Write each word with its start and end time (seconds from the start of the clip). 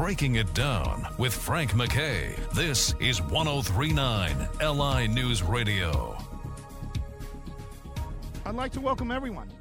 Breaking 0.00 0.36
It 0.36 0.54
Down 0.54 1.06
with 1.18 1.34
Frank 1.34 1.76
MacKay. 1.76 2.34
This 2.54 2.94
is 3.00 3.20
1039 3.20 4.48
LI 4.58 5.06
News 5.08 5.42
Radio. 5.42 6.16
I'd 8.46 8.54
like 8.54 8.72
to 8.72 8.80
welcome 8.80 9.10
everyone 9.10 9.52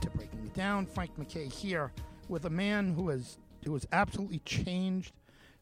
to 0.00 0.10
Breaking 0.10 0.46
It 0.46 0.52
Down. 0.52 0.84
Frank 0.84 1.16
MacKay 1.16 1.46
here 1.46 1.92
with 2.28 2.44
a 2.46 2.50
man 2.50 2.92
who 2.92 3.10
has 3.10 3.38
who 3.64 3.72
has 3.74 3.86
absolutely 3.92 4.40
changed 4.40 5.12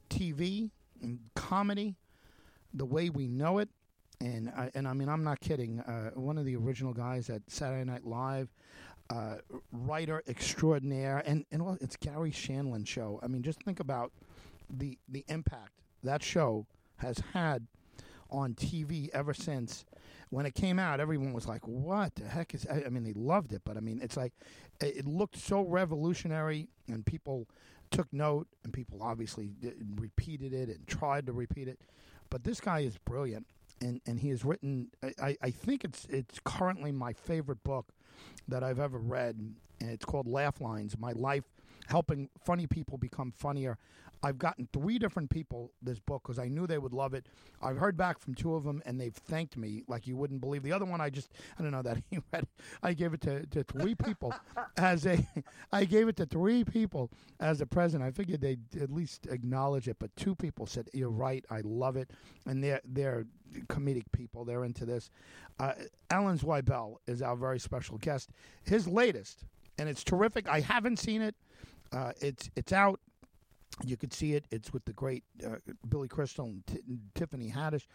TV 0.08 0.70
and 1.02 1.18
comedy 1.34 1.96
the 2.72 2.86
way 2.86 3.10
we 3.10 3.28
know 3.28 3.58
it. 3.58 3.68
And 4.22 4.48
I, 4.56 4.70
and 4.74 4.88
I 4.88 4.94
mean, 4.94 5.10
I'm 5.10 5.24
not 5.24 5.40
kidding. 5.40 5.80
Uh, 5.80 6.12
one 6.14 6.38
of 6.38 6.46
the 6.46 6.56
original 6.56 6.94
guys 6.94 7.28
at 7.28 7.42
Saturday 7.48 7.84
Night 7.84 8.06
Live, 8.06 8.48
uh, 9.12 9.36
writer 9.72 10.22
extraordinaire, 10.26 11.22
and 11.26 11.44
and 11.52 11.78
it's 11.80 11.96
Garry 11.96 12.30
Shandling 12.30 12.86
show. 12.86 13.20
I 13.22 13.26
mean, 13.26 13.42
just 13.42 13.62
think 13.62 13.78
about 13.78 14.12
the 14.70 14.98
the 15.08 15.24
impact 15.28 15.80
that 16.02 16.22
show 16.22 16.66
has 16.96 17.18
had 17.34 17.66
on 18.30 18.54
TV 18.54 19.10
ever 19.12 19.34
since 19.34 19.84
when 20.30 20.46
it 20.46 20.54
came 20.54 20.78
out. 20.78 20.98
Everyone 20.98 21.34
was 21.34 21.46
like, 21.46 21.66
"What 21.68 22.14
the 22.14 22.26
heck 22.26 22.54
is?" 22.54 22.66
I, 22.66 22.84
I 22.86 22.88
mean, 22.88 23.04
they 23.04 23.12
loved 23.12 23.52
it, 23.52 23.62
but 23.64 23.76
I 23.76 23.80
mean, 23.80 24.00
it's 24.02 24.16
like 24.16 24.32
it, 24.80 24.96
it 24.98 25.06
looked 25.06 25.36
so 25.36 25.60
revolutionary, 25.62 26.68
and 26.88 27.04
people 27.04 27.48
took 27.90 28.10
note, 28.12 28.46
and 28.64 28.72
people 28.72 29.02
obviously 29.02 29.52
did, 29.60 29.74
repeated 30.00 30.54
it 30.54 30.70
and 30.70 30.86
tried 30.86 31.26
to 31.26 31.32
repeat 31.32 31.68
it. 31.68 31.78
But 32.30 32.44
this 32.44 32.60
guy 32.60 32.80
is 32.80 32.96
brilliant, 32.96 33.46
and, 33.82 34.00
and 34.06 34.20
he 34.20 34.30
has 34.30 34.44
written. 34.44 34.88
I, 35.20 35.36
I 35.42 35.50
think 35.50 35.84
it's 35.84 36.06
it's 36.08 36.40
currently 36.44 36.92
my 36.92 37.12
favorite 37.12 37.62
book 37.64 37.92
that 38.48 38.62
I've 38.62 38.80
ever 38.80 38.98
read, 38.98 39.36
and 39.80 39.90
it's 39.90 40.04
called 40.04 40.26
Laugh 40.26 40.60
Lines: 40.60 40.98
My 40.98 41.12
Life 41.12 41.44
Helping 41.88 42.28
Funny 42.44 42.66
People 42.66 42.98
Become 42.98 43.32
Funnier. 43.32 43.78
I've 44.24 44.38
gotten 44.38 44.68
three 44.72 44.98
different 44.98 45.30
people 45.30 45.72
this 45.82 45.98
book 45.98 46.22
because 46.22 46.38
I 46.38 46.46
knew 46.46 46.66
they 46.66 46.78
would 46.78 46.92
love 46.92 47.12
it. 47.12 47.26
I've 47.60 47.76
heard 47.78 47.96
back 47.96 48.20
from 48.20 48.34
two 48.34 48.54
of 48.54 48.62
them, 48.62 48.80
and 48.86 49.00
they've 49.00 49.14
thanked 49.14 49.56
me 49.56 49.82
like 49.88 50.06
you 50.06 50.16
wouldn't 50.16 50.40
believe. 50.40 50.62
The 50.62 50.72
other 50.72 50.84
one, 50.84 51.00
I 51.00 51.10
just 51.10 51.32
I 51.58 51.62
don't 51.62 51.72
know 51.72 51.82
that 51.82 51.98
he 52.10 52.18
read. 52.32 52.46
I 52.82 52.94
gave 52.94 53.14
it 53.14 53.20
to, 53.22 53.44
to 53.46 53.64
three 53.64 53.94
people 53.94 54.32
as 54.76 55.06
a. 55.06 55.26
I 55.72 55.84
gave 55.84 56.08
it 56.08 56.16
to 56.16 56.26
three 56.26 56.62
people 56.64 57.10
as 57.40 57.60
a 57.60 57.66
present. 57.66 58.02
I 58.02 58.12
figured 58.12 58.40
they'd 58.40 58.60
at 58.80 58.92
least 58.92 59.26
acknowledge 59.26 59.88
it, 59.88 59.96
but 59.98 60.14
two 60.16 60.34
people 60.36 60.66
said, 60.66 60.88
"You're 60.92 61.10
right. 61.10 61.44
I 61.50 61.62
love 61.64 61.96
it," 61.96 62.10
and 62.46 62.62
they're 62.62 62.80
they're 62.84 63.26
comedic 63.66 64.04
people. 64.12 64.44
They're 64.44 64.64
into 64.64 64.84
this. 64.84 65.10
Uh, 65.58 65.72
Alan 66.10 66.38
Zweibel 66.38 66.96
is 67.06 67.22
our 67.22 67.36
very 67.36 67.58
special 67.58 67.98
guest. 67.98 68.30
His 68.62 68.86
latest, 68.86 69.44
and 69.78 69.88
it's 69.88 70.04
terrific. 70.04 70.48
I 70.48 70.60
haven't 70.60 70.98
seen 70.98 71.22
it. 71.22 71.34
Uh, 71.92 72.12
it's 72.20 72.50
it's 72.56 72.72
out. 72.72 73.00
You 73.84 73.96
could 73.96 74.12
see 74.12 74.34
it. 74.34 74.44
It's 74.50 74.72
with 74.72 74.84
the 74.84 74.92
great 74.92 75.24
uh, 75.44 75.56
Billy 75.88 76.06
Crystal 76.06 76.44
and 76.44 76.66
T- 76.66 76.80
Tiffany 77.14 77.50
Haddish. 77.50 77.86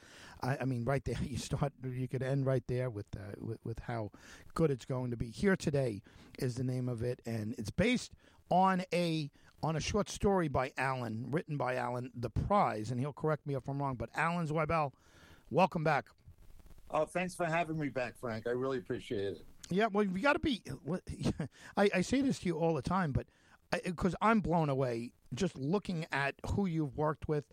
I, 0.41 0.57
I, 0.61 0.65
mean, 0.65 0.83
right 0.83 1.05
there, 1.05 1.17
you 1.23 1.37
start. 1.37 1.71
You 1.83 2.07
could 2.07 2.23
end 2.23 2.45
right 2.45 2.63
there 2.67 2.89
with, 2.89 3.05
uh, 3.15 3.35
with 3.39 3.59
with 3.63 3.79
how 3.79 4.11
good 4.53 4.71
it's 4.71 4.85
going 4.85 5.11
to 5.11 5.17
be. 5.17 5.29
Here 5.29 5.55
today 5.55 6.01
is 6.39 6.55
the 6.55 6.63
name 6.63 6.89
of 6.89 7.03
it, 7.03 7.21
and 7.25 7.53
it's 7.57 7.69
based 7.69 8.13
on 8.49 8.83
a 8.93 9.29
on 9.63 9.75
a 9.75 9.79
short 9.79 10.09
story 10.09 10.47
by 10.47 10.71
Alan, 10.77 11.25
written 11.29 11.57
by 11.57 11.75
Alan, 11.75 12.11
The 12.15 12.29
Prize, 12.29 12.91
and 12.91 12.99
he'll 12.99 13.13
correct 13.13 13.47
me 13.47 13.55
if 13.55 13.67
I'm 13.67 13.81
wrong. 13.81 13.95
But 13.95 14.09
Alan 14.15 14.47
Zweibel, 14.47 14.91
welcome 15.49 15.83
back. 15.83 16.05
Oh, 16.91 17.05
thanks 17.05 17.35
for 17.35 17.45
having 17.45 17.77
me 17.77 17.89
back, 17.89 18.17
Frank. 18.17 18.47
I 18.47 18.51
really 18.51 18.77
appreciate 18.77 19.33
it. 19.33 19.45
Yeah, 19.69 19.87
well, 19.91 20.05
we 20.05 20.21
got 20.21 20.33
to 20.33 20.39
be. 20.39 20.61
I, 21.77 21.89
I 21.95 22.01
say 22.01 22.21
this 22.21 22.39
to 22.39 22.45
you 22.45 22.57
all 22.57 22.73
the 22.73 22.81
time, 22.81 23.11
but 23.11 23.27
because 23.83 24.15
I'm 24.21 24.39
blown 24.39 24.69
away 24.69 25.11
just 25.33 25.57
looking 25.57 26.05
at 26.11 26.35
who 26.51 26.65
you've 26.65 26.97
worked 26.97 27.27
with 27.27 27.45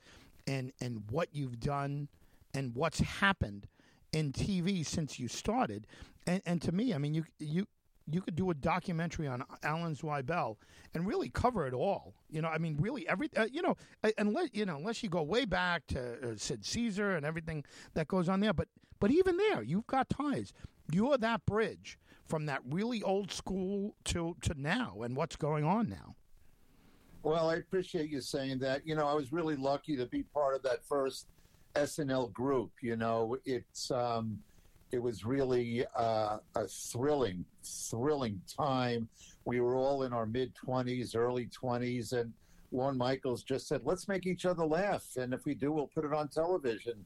and 0.47 0.73
and 0.81 1.03
what 1.11 1.29
you've 1.33 1.61
done 1.61 2.09
and 2.53 2.75
what's 2.75 3.01
happened 3.01 3.67
in 4.13 4.33
TV 4.33 4.85
since 4.87 5.19
you 5.19 5.29
started. 5.29 5.87
And 6.27 6.43
and 6.47 6.63
to 6.63 6.73
me, 6.73 6.95
I 6.95 6.99
mean, 6.99 7.15
you 7.15 7.25
you 7.39 7.67
you 8.11 8.21
could 8.21 8.37
do 8.37 8.51
a 8.51 8.55
documentary 8.55 9.27
on 9.27 9.45
Alan 9.63 9.95
Zweibel 9.95 10.57
and 10.95 11.07
really 11.07 11.31
cover 11.31 11.67
it 11.67 11.75
all. 11.75 12.15
You 12.29 12.43
know, 12.43 12.49
I 12.49 12.59
mean, 12.59 12.77
really 12.79 13.09
every 13.09 13.31
uh, 13.37 13.47
you 13.51 13.63
know, 13.63 13.77
unless 14.19 14.51
you 14.53 14.67
know, 14.67 14.77
unless 14.77 15.03
you 15.03 15.09
go 15.09 15.23
way 15.23 15.45
back 15.45 15.87
to 15.89 16.33
uh, 16.33 16.37
Sid 16.37 16.65
Caesar 16.65 17.17
and 17.17 17.25
everything 17.25 17.65
that 17.95 18.09
goes 18.09 18.29
on 18.29 18.41
there. 18.41 18.53
But 18.53 18.69
but 19.01 19.11
even 19.11 19.37
there, 19.37 19.63
you've 19.63 19.87
got 19.87 20.09
ties. 20.09 20.53
You're 20.93 21.17
that 21.19 21.47
bridge 21.47 21.99
from 22.27 22.47
that 22.47 22.61
really 22.69 23.03
old 23.03 23.33
school 23.33 23.95
to 24.05 24.37
to 24.43 24.55
now 24.61 25.01
and 25.03 25.17
what's 25.17 25.37
going 25.37 25.65
on 25.65 25.89
now. 25.89 26.17
Well, 27.23 27.49
I 27.49 27.57
appreciate 27.57 28.11
you 28.11 28.21
saying 28.21 28.59
that. 28.59 28.87
You 28.87 28.95
know, 28.95 29.07
I 29.07 29.15
was 29.15 29.33
really 29.33 29.57
lucky 29.57 29.97
to 29.97 30.05
be 30.05 30.25
part 30.25 30.55
of 30.55 30.63
that 30.65 30.85
first 30.85 31.27
SNL 31.75 32.33
group. 32.35 32.71
You 32.83 32.97
know, 32.97 33.39
it's 33.47 33.91
um, 33.91 34.41
it 34.95 35.03
was 35.03 35.25
really 35.25 35.85
uh, 35.97 36.39
a 36.55 36.67
thrilling, 36.69 37.45
thrilling 37.65 38.41
time. 38.47 39.09
We 39.45 39.61
were 39.61 39.75
all 39.75 40.05
in 40.05 40.13
our 40.13 40.25
mid 40.25 40.55
twenties, 40.55 41.15
early 41.15 41.47
twenties, 41.47 42.13
and 42.13 42.33
Lorne 42.71 42.97
Michaels 42.97 43.43
just 43.43 43.67
said, 43.67 43.83
"Let's 43.85 44.07
make 44.07 44.25
each 44.25 44.47
other 44.47 44.65
laugh, 44.65 45.05
and 45.17 45.35
if 45.35 45.45
we 45.45 45.55
do, 45.55 45.73
we'll 45.73 45.89
put 45.89 46.05
it 46.05 46.13
on 46.13 46.29
television." 46.29 47.05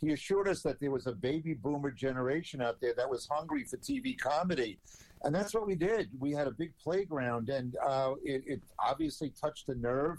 He 0.00 0.12
assured 0.12 0.48
us 0.48 0.62
that 0.62 0.78
there 0.80 0.90
was 0.90 1.06
a 1.06 1.12
baby 1.12 1.54
boomer 1.54 1.90
generation 1.90 2.60
out 2.60 2.80
there 2.80 2.94
that 2.94 3.08
was 3.08 3.26
hungry 3.30 3.64
for 3.64 3.76
TV 3.78 4.18
comedy, 4.18 4.78
and 5.22 5.34
that's 5.34 5.54
what 5.54 5.66
we 5.66 5.76
did. 5.76 6.08
We 6.18 6.32
had 6.32 6.48
a 6.48 6.52
big 6.52 6.72
playground, 6.82 7.48
and 7.50 7.76
uh, 7.84 8.14
it, 8.24 8.42
it, 8.46 8.62
obviously 8.78 9.30
touched 9.30 9.68
a 9.68 9.74
nerve. 9.76 10.18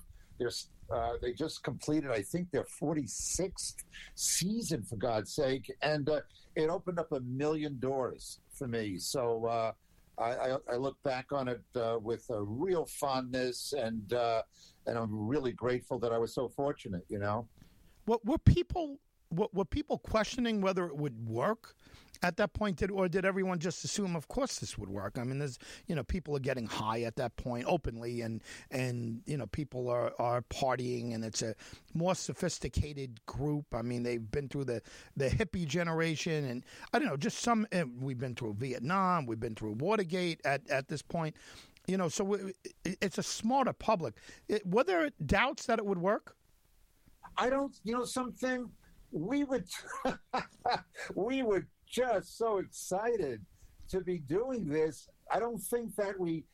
Uh, 0.92 1.14
they 1.22 1.34
just 1.34 1.64
completed, 1.64 2.10
I 2.10 2.22
think, 2.22 2.50
their 2.52 2.66
46th 2.82 3.76
season, 4.16 4.84
for 4.84 4.96
God's 4.96 5.32
sake, 5.32 5.72
and 5.84 6.10
uh, 6.10 6.22
it 6.56 6.70
opened 6.70 7.00
up 7.00 7.12
a 7.12 7.20
million 7.22 7.78
doors 7.80 8.40
for 8.54 8.68
me. 8.68 8.98
So 8.98 9.46
uh, 9.46 9.72
I, 10.18 10.58
I, 10.72 10.76
look 10.76 11.02
back 11.04 11.32
on 11.32 11.48
it 11.48 11.62
uh, 11.76 11.98
with 12.02 12.26
a 12.30 12.42
real 12.42 12.86
fondness, 12.86 13.74
and 13.78 14.12
uh, 14.14 14.42
and 14.86 14.98
I'm 14.98 15.28
really 15.28 15.52
grateful 15.52 16.00
that 16.00 16.12
I 16.12 16.18
was 16.18 16.34
so 16.34 16.50
fortunate. 16.50 17.06
You 17.08 17.20
know, 17.20 17.48
what 18.06 18.26
were 18.26 18.38
people 18.38 19.00
were 19.32 19.66
people 19.66 20.00
questioning 20.00 20.60
whether 20.60 20.88
it 20.88 20.96
would 20.96 21.28
work? 21.28 21.76
At 22.22 22.38
that 22.38 22.54
point, 22.54 22.78
did 22.78 22.92
or 22.92 23.08
did 23.08 23.26
everyone 23.26 23.60
just 23.60 23.84
assume, 23.84 24.16
of 24.16 24.28
course, 24.28 24.60
this 24.60 24.78
would 24.78 24.90
work? 24.90 25.18
I 25.18 25.24
mean, 25.24 25.40
there's 25.40 25.58
you 25.88 25.96
know 25.96 26.04
people 26.04 26.36
are 26.36 26.42
getting 26.42 26.66
high 26.66 27.04
at 27.04 27.16
that 27.16 27.36
point 27.38 27.66
openly, 27.68 28.22
and 28.22 28.42
and 28.72 29.22
you 29.26 29.38
know 29.38 29.48
people 29.48 29.90
are 29.90 30.14
are 30.20 30.42
partying, 30.44 31.14
and 31.14 31.24
it's 31.24 31.42
a 31.42 31.56
more 31.94 32.16
sophisticated 32.16 33.26
group. 33.26 33.66
I 33.74 33.82
mean, 33.82 34.04
they've 34.04 34.32
been 34.32 34.50
through 34.50 34.66
the 34.66 34.82
the 35.16 35.30
hippie 35.30 35.66
generation, 35.66 36.46
and 36.46 36.66
I 36.94 37.00
don't 37.00 37.08
know, 37.08 37.18
just 37.18 37.40
some. 37.40 37.68
Eh, 37.72 37.86
we've 38.00 38.20
been 38.20 38.36
through 38.36 38.56
Vietnam, 38.56 39.26
we've 39.26 39.40
been 39.40 39.56
through 39.56 39.74
Watergate 39.80 40.42
at 40.44 40.70
at 40.70 40.88
this 40.88 41.02
point. 41.02 41.36
You 41.88 41.98
know, 41.98 42.10
so 42.10 42.52
it's 42.84 43.18
a 43.18 43.24
smarter 43.24 43.74
public. 43.74 44.16
It, 44.48 44.66
were 44.68 44.84
there 44.84 45.10
doubts 45.26 45.66
that 45.66 45.80
it 45.80 45.86
would 45.86 45.98
work? 45.98 46.36
I 47.38 47.50
don't. 47.50 47.76
You 47.84 47.94
know, 47.94 48.06
something 48.06 48.70
we 49.12 49.44
would 49.44 49.66
we 51.16 51.42
would 51.42 51.66
just 51.90 52.38
so 52.38 52.60
excited 52.60 53.42
to 53.90 54.02
be 54.02 54.20
doing 54.20 54.68
this. 54.68 55.10
I 55.32 55.40
don't 55.40 55.60
think 55.60 55.96
that 55.96 56.20
we 56.20 56.46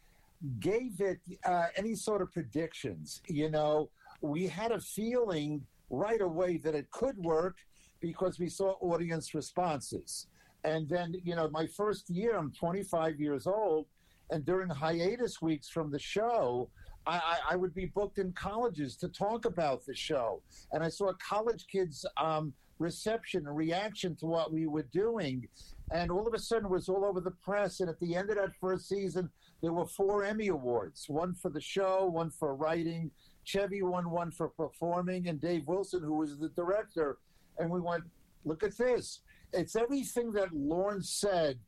gave 0.59 1.01
it 1.01 1.19
uh, 1.43 1.67
any 1.75 1.95
sort 1.95 2.21
of 2.21 2.31
predictions. 2.31 3.21
You 3.27 3.49
know, 3.49 3.89
we 4.21 4.47
had 4.47 4.71
a 4.71 4.79
feeling 4.79 5.65
right 5.89 6.21
away 6.21 6.57
that 6.57 6.75
it 6.75 6.89
could 6.91 7.17
work 7.17 7.57
because 7.99 8.39
we 8.39 8.49
saw 8.49 8.75
audience 8.81 9.33
responses. 9.33 10.27
And 10.63 10.89
then, 10.89 11.13
you 11.23 11.35
know, 11.35 11.49
my 11.49 11.67
first 11.67 12.09
year, 12.09 12.35
I'm 12.37 12.51
25 12.51 13.19
years 13.19 13.45
old, 13.45 13.85
and 14.31 14.43
during 14.45 14.69
hiatus 14.69 15.41
weeks 15.41 15.69
from 15.69 15.91
the 15.91 15.99
show, 15.99 16.69
I, 17.05 17.37
I, 17.51 17.55
would 17.55 17.75
be 17.75 17.85
booked 17.85 18.17
in 18.17 18.31
colleges 18.31 18.95
to 18.97 19.07
talk 19.09 19.45
about 19.45 19.85
the 19.85 19.93
show. 19.93 20.41
And 20.71 20.83
I 20.83 20.89
saw 20.89 21.11
college 21.13 21.67
kids 21.67 22.03
um, 22.17 22.51
reception 22.79 23.47
and 23.47 23.55
reaction 23.55 24.15
to 24.17 24.25
what 24.25 24.51
we 24.51 24.67
were 24.67 24.87
doing. 24.91 25.47
And 25.91 26.11
all 26.11 26.27
of 26.27 26.33
a 26.33 26.39
sudden, 26.39 26.65
it 26.65 26.71
was 26.71 26.89
all 26.89 27.05
over 27.05 27.21
the 27.21 27.31
press. 27.31 27.79
And 27.79 27.89
at 27.89 27.99
the 27.99 28.15
end 28.15 28.29
of 28.29 28.37
that 28.37 28.55
first 28.59 28.89
season, 28.89 29.29
there 29.61 29.73
were 29.73 29.85
four 29.85 30.23
Emmy 30.23 30.47
Awards 30.47 31.05
one 31.07 31.33
for 31.33 31.49
the 31.49 31.61
show, 31.61 32.05
one 32.05 32.29
for 32.29 32.55
writing. 32.55 33.11
Chevy 33.43 33.83
won 33.83 34.09
one 34.09 34.31
for 34.31 34.49
performing, 34.49 35.27
and 35.27 35.39
Dave 35.39 35.67
Wilson, 35.67 36.01
who 36.01 36.15
was 36.15 36.37
the 36.37 36.49
director. 36.49 37.19
And 37.59 37.69
we 37.69 37.79
went, 37.79 38.03
look 38.43 38.63
at 38.63 38.77
this. 38.77 39.21
It's 39.53 39.75
everything 39.75 40.31
that 40.33 40.53
Lorne 40.53 41.03
said 41.03 41.59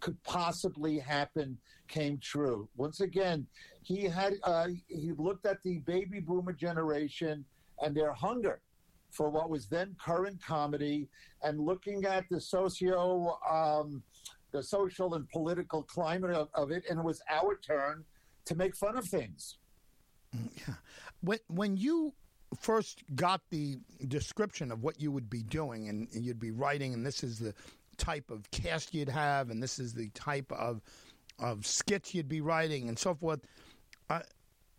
could 0.00 0.22
possibly 0.24 0.98
happen 0.98 1.56
came 1.88 2.18
true. 2.18 2.68
Once 2.76 3.00
again, 3.00 3.46
he 3.82 4.04
had 4.04 4.34
uh, 4.42 4.68
he 4.88 5.12
looked 5.16 5.46
at 5.46 5.62
the 5.62 5.78
baby 5.78 6.20
boomer 6.20 6.52
generation 6.52 7.44
and 7.80 7.96
their 7.96 8.12
hunger 8.12 8.60
for 9.10 9.30
what 9.30 9.50
was 9.50 9.66
then 9.66 9.94
current 10.04 10.40
comedy 10.42 11.08
and 11.42 11.60
looking 11.60 12.04
at 12.04 12.24
the 12.30 12.40
socio 12.40 13.38
um, 13.48 14.02
the 14.52 14.62
social 14.62 15.14
and 15.14 15.28
political 15.30 15.82
climate 15.82 16.30
of, 16.30 16.48
of, 16.54 16.70
it 16.70 16.84
and 16.88 16.98
it 16.98 17.04
was 17.04 17.20
our 17.30 17.58
turn 17.58 18.04
to 18.44 18.54
make 18.54 18.74
fun 18.76 18.96
of 18.96 19.04
things 19.06 19.58
Yeah. 20.32 20.74
When 21.20 21.38
when 21.48 21.76
you 21.76 22.12
first 22.60 23.02
got 23.14 23.40
the 23.50 23.78
description 24.08 24.70
of 24.70 24.82
what 24.82 25.00
you 25.00 25.10
would 25.10 25.28
be 25.28 25.42
doing, 25.42 25.88
and, 25.88 26.08
and 26.14 26.24
you'd 26.24 26.38
be 26.38 26.50
writing, 26.50 26.94
and 26.94 27.04
this 27.04 27.22
is 27.22 27.38
the 27.38 27.54
type 27.96 28.30
of 28.30 28.50
cast 28.50 28.94
you'd 28.94 29.08
have, 29.08 29.50
and 29.50 29.62
this 29.62 29.78
is 29.78 29.94
the 29.94 30.08
type 30.10 30.50
of 30.52 30.80
of 31.38 31.66
skits 31.66 32.14
you'd 32.14 32.28
be 32.28 32.40
writing, 32.40 32.88
and 32.88 32.98
so 32.98 33.14
forth. 33.14 33.40
Uh, 34.08 34.20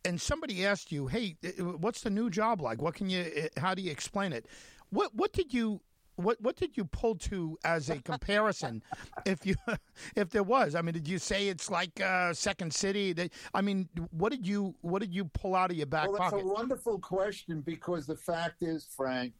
and 0.08 0.20
somebody 0.20 0.66
asked 0.66 0.92
you, 0.92 1.08
"Hey, 1.08 1.36
what's 1.60 2.02
the 2.02 2.10
new 2.10 2.30
job 2.30 2.62
like? 2.62 2.82
What 2.82 2.96
can 2.96 3.10
you? 3.10 3.50
How 3.58 3.76
do 3.76 3.82
you 3.82 3.92
explain 3.92 4.34
it?" 4.34 4.46
What 4.90 5.14
what 5.14 5.34
did 5.34 5.54
you 5.54 5.82
what 6.16 6.42
what 6.42 6.56
did 6.56 6.76
you 6.76 6.86
pull 6.86 7.14
to 7.14 7.58
as 7.64 7.90
a 7.90 8.00
comparison 8.00 8.82
if 9.26 9.46
you 9.46 9.56
if 10.16 10.30
there 10.32 10.42
was 10.42 10.74
i 10.74 10.82
mean 10.82 10.94
did 10.94 11.08
you 11.08 11.20
say 11.20 11.48
it's 11.48 11.70
like 11.70 12.02
uh, 12.02 12.34
second 12.34 12.74
city 12.74 13.14
i 13.54 13.62
mean 13.62 13.88
what 14.10 14.32
did 14.32 14.48
you 14.48 14.74
what 14.82 15.00
did 15.00 15.14
you 15.14 15.26
pull 15.26 15.54
out 15.54 15.70
of 15.70 15.78
your 15.78 15.86
back 15.86 16.10
well, 16.10 16.18
pocket 16.18 16.38
it's 16.38 16.46
a 16.46 16.54
wonderful 16.54 16.98
question 16.98 17.62
because 17.62 18.08
the 18.08 18.16
fact 18.16 18.64
is 18.64 18.88
frank 18.96 19.32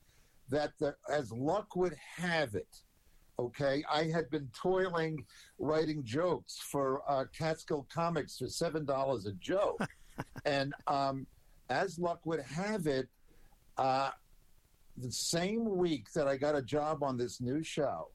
that 0.50 0.72
the, 0.80 0.96
as 1.12 1.32
luck 1.32 1.76
would 1.76 1.96
have 2.16 2.54
it 2.54 2.84
okay 3.40 3.84
i 3.92 4.04
had 4.04 4.30
been 4.30 4.48
toiling 4.54 5.26
writing 5.58 6.04
jokes 6.04 6.60
for 6.60 7.02
uh, 7.10 7.26
catskill 7.36 7.88
comics 7.92 8.38
for 8.38 8.48
seven 8.48 8.86
dollars 8.86 9.26
a 9.26 9.32
joke 9.34 9.82
and 10.46 10.74
um, 10.88 11.26
as 11.70 12.00
luck 12.00 12.20
would 12.26 12.42
have 12.42 12.88
it 12.88 13.08
uh, 13.78 14.12
the 14.98 15.12
same 15.12 15.78
week 15.78 16.12
that 16.14 16.28
I 16.28 16.38
got 16.38 16.56
a 16.56 16.62
job 16.62 17.04
on 17.04 17.18
this 17.18 17.40
new 17.40 17.64
show, 17.64 18.10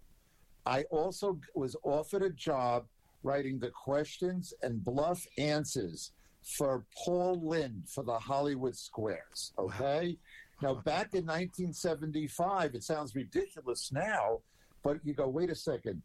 I 0.66 0.82
also 0.90 1.38
was 1.54 1.76
offered 1.82 2.22
a 2.22 2.31
job 2.31 2.87
writing 3.22 3.58
the 3.58 3.70
questions 3.70 4.52
and 4.62 4.84
bluff 4.84 5.25
answers 5.38 6.12
for 6.43 6.84
Paul 7.04 7.40
Lynde 7.44 7.84
for 7.88 8.02
the 8.02 8.19
Hollywood 8.19 8.76
Squares. 8.76 9.52
Okay. 9.58 10.16
Wow. 10.60 10.75
Now, 10.75 10.75
back 10.82 11.14
in 11.14 11.26
1975, 11.26 12.75
it 12.75 12.84
sounds 12.84 13.14
ridiculous 13.14 13.90
now, 13.93 14.40
but 14.82 14.99
you 15.04 15.12
go, 15.12 15.28
wait 15.28 15.50
a 15.50 15.54
second. 15.54 16.02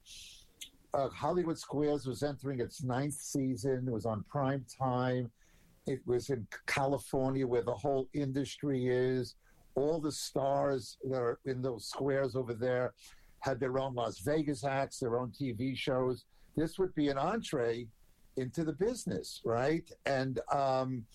Uh, 0.93 1.09
Hollywood 1.09 1.59
Squares 1.59 2.07
was 2.07 2.23
entering 2.23 2.59
its 2.59 2.83
ninth 2.83 3.13
season. 3.13 3.87
It 3.87 3.91
was 3.91 4.05
on 4.05 4.23
prime 4.29 4.65
time. 4.79 5.31
It 5.87 6.01
was 6.05 6.29
in 6.29 6.45
California, 6.65 7.47
where 7.47 7.63
the 7.63 7.73
whole 7.73 8.09
industry 8.13 8.87
is 8.87 9.35
all 9.75 9.99
the 9.99 10.11
stars 10.11 10.97
that 11.09 11.21
are 11.21 11.39
in 11.45 11.61
those 11.61 11.85
squares 11.85 12.35
over 12.35 12.53
there 12.53 12.93
had 13.39 13.59
their 13.59 13.79
own 13.79 13.95
Las 13.95 14.19
Vegas 14.19 14.63
acts, 14.63 14.99
their 14.99 15.17
own 15.17 15.31
TV 15.31 15.77
shows. 15.77 16.25
This 16.55 16.77
would 16.79 16.93
be 16.95 17.09
an 17.09 17.17
entree 17.17 17.87
into 18.35 18.63
the 18.63 18.73
business, 18.73 19.41
right? 19.45 19.89
And 20.05 20.39
um, 20.51 21.05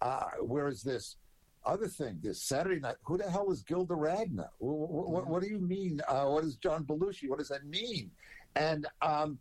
uh, 0.00 0.30
whereas 0.40 0.82
this 0.82 1.16
other 1.64 1.88
thing, 1.88 2.18
this 2.22 2.42
Saturday 2.42 2.80
night, 2.80 2.96
who 3.04 3.16
the 3.16 3.28
hell 3.28 3.50
is 3.50 3.62
Gilda 3.62 3.94
Radner? 3.94 4.48
What, 4.58 5.08
what, 5.08 5.26
what 5.26 5.42
do 5.42 5.48
you 5.48 5.58
mean? 5.58 6.00
Uh, 6.06 6.26
what 6.26 6.44
is 6.44 6.56
John 6.56 6.84
Belushi? 6.84 7.28
What 7.28 7.38
does 7.38 7.48
that 7.48 7.64
mean? 7.64 8.10
And 8.54 8.86
um, 9.02 9.38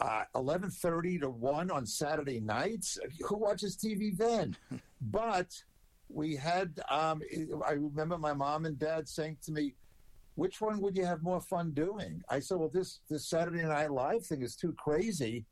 uh, 0.00 0.24
11.30 0.34 1.20
to 1.20 1.30
1 1.30 1.70
on 1.70 1.86
Saturday 1.86 2.40
nights? 2.40 2.98
Who 3.26 3.36
watches 3.36 3.76
TV 3.76 4.16
then? 4.16 4.56
but 5.00 5.52
we 6.08 6.36
had 6.36 6.80
um, 6.90 7.20
i 7.66 7.72
remember 7.72 8.18
my 8.18 8.32
mom 8.32 8.64
and 8.64 8.78
dad 8.78 9.08
saying 9.08 9.36
to 9.44 9.52
me 9.52 9.74
which 10.34 10.60
one 10.60 10.80
would 10.80 10.96
you 10.96 11.04
have 11.04 11.22
more 11.22 11.40
fun 11.40 11.72
doing 11.72 12.22
i 12.28 12.38
said 12.38 12.58
well 12.58 12.70
this 12.72 13.00
this 13.08 13.26
saturday 13.26 13.62
night 13.62 13.90
live 13.90 14.24
thing 14.24 14.42
is 14.42 14.54
too 14.54 14.72
crazy 14.72 15.44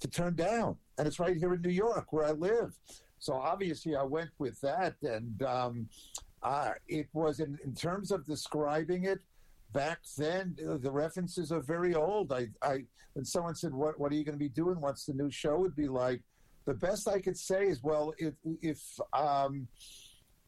to 0.00 0.08
turn 0.08 0.34
down 0.34 0.76
and 0.98 1.06
it's 1.06 1.18
right 1.18 1.36
here 1.36 1.54
in 1.54 1.62
new 1.62 1.70
york 1.70 2.12
where 2.12 2.26
i 2.26 2.32
live 2.32 2.74
so 3.18 3.32
obviously 3.32 3.96
i 3.96 4.02
went 4.02 4.30
with 4.38 4.60
that 4.60 4.94
and 5.02 5.42
um, 5.42 5.88
uh, 6.42 6.72
it 6.88 7.06
was 7.12 7.38
in, 7.38 7.56
in 7.64 7.72
terms 7.72 8.10
of 8.10 8.26
describing 8.26 9.04
it 9.04 9.20
back 9.72 10.00
then 10.16 10.56
the 10.56 10.90
references 10.90 11.52
are 11.52 11.60
very 11.60 11.94
old 11.94 12.32
i, 12.32 12.48
I 12.62 12.84
when 13.14 13.24
someone 13.24 13.54
said 13.54 13.74
what, 13.74 13.98
what 14.00 14.12
are 14.12 14.14
you 14.14 14.24
going 14.24 14.38
to 14.38 14.44
be 14.44 14.48
doing 14.48 14.80
what's 14.80 15.06
the 15.06 15.14
new 15.14 15.30
show 15.30 15.58
would 15.58 15.76
be 15.76 15.88
like 15.88 16.20
the 16.64 16.74
best 16.74 17.08
I 17.08 17.20
could 17.20 17.36
say 17.36 17.66
is, 17.66 17.82
well, 17.82 18.14
if, 18.18 18.34
if 18.60 18.80
um, 19.12 19.66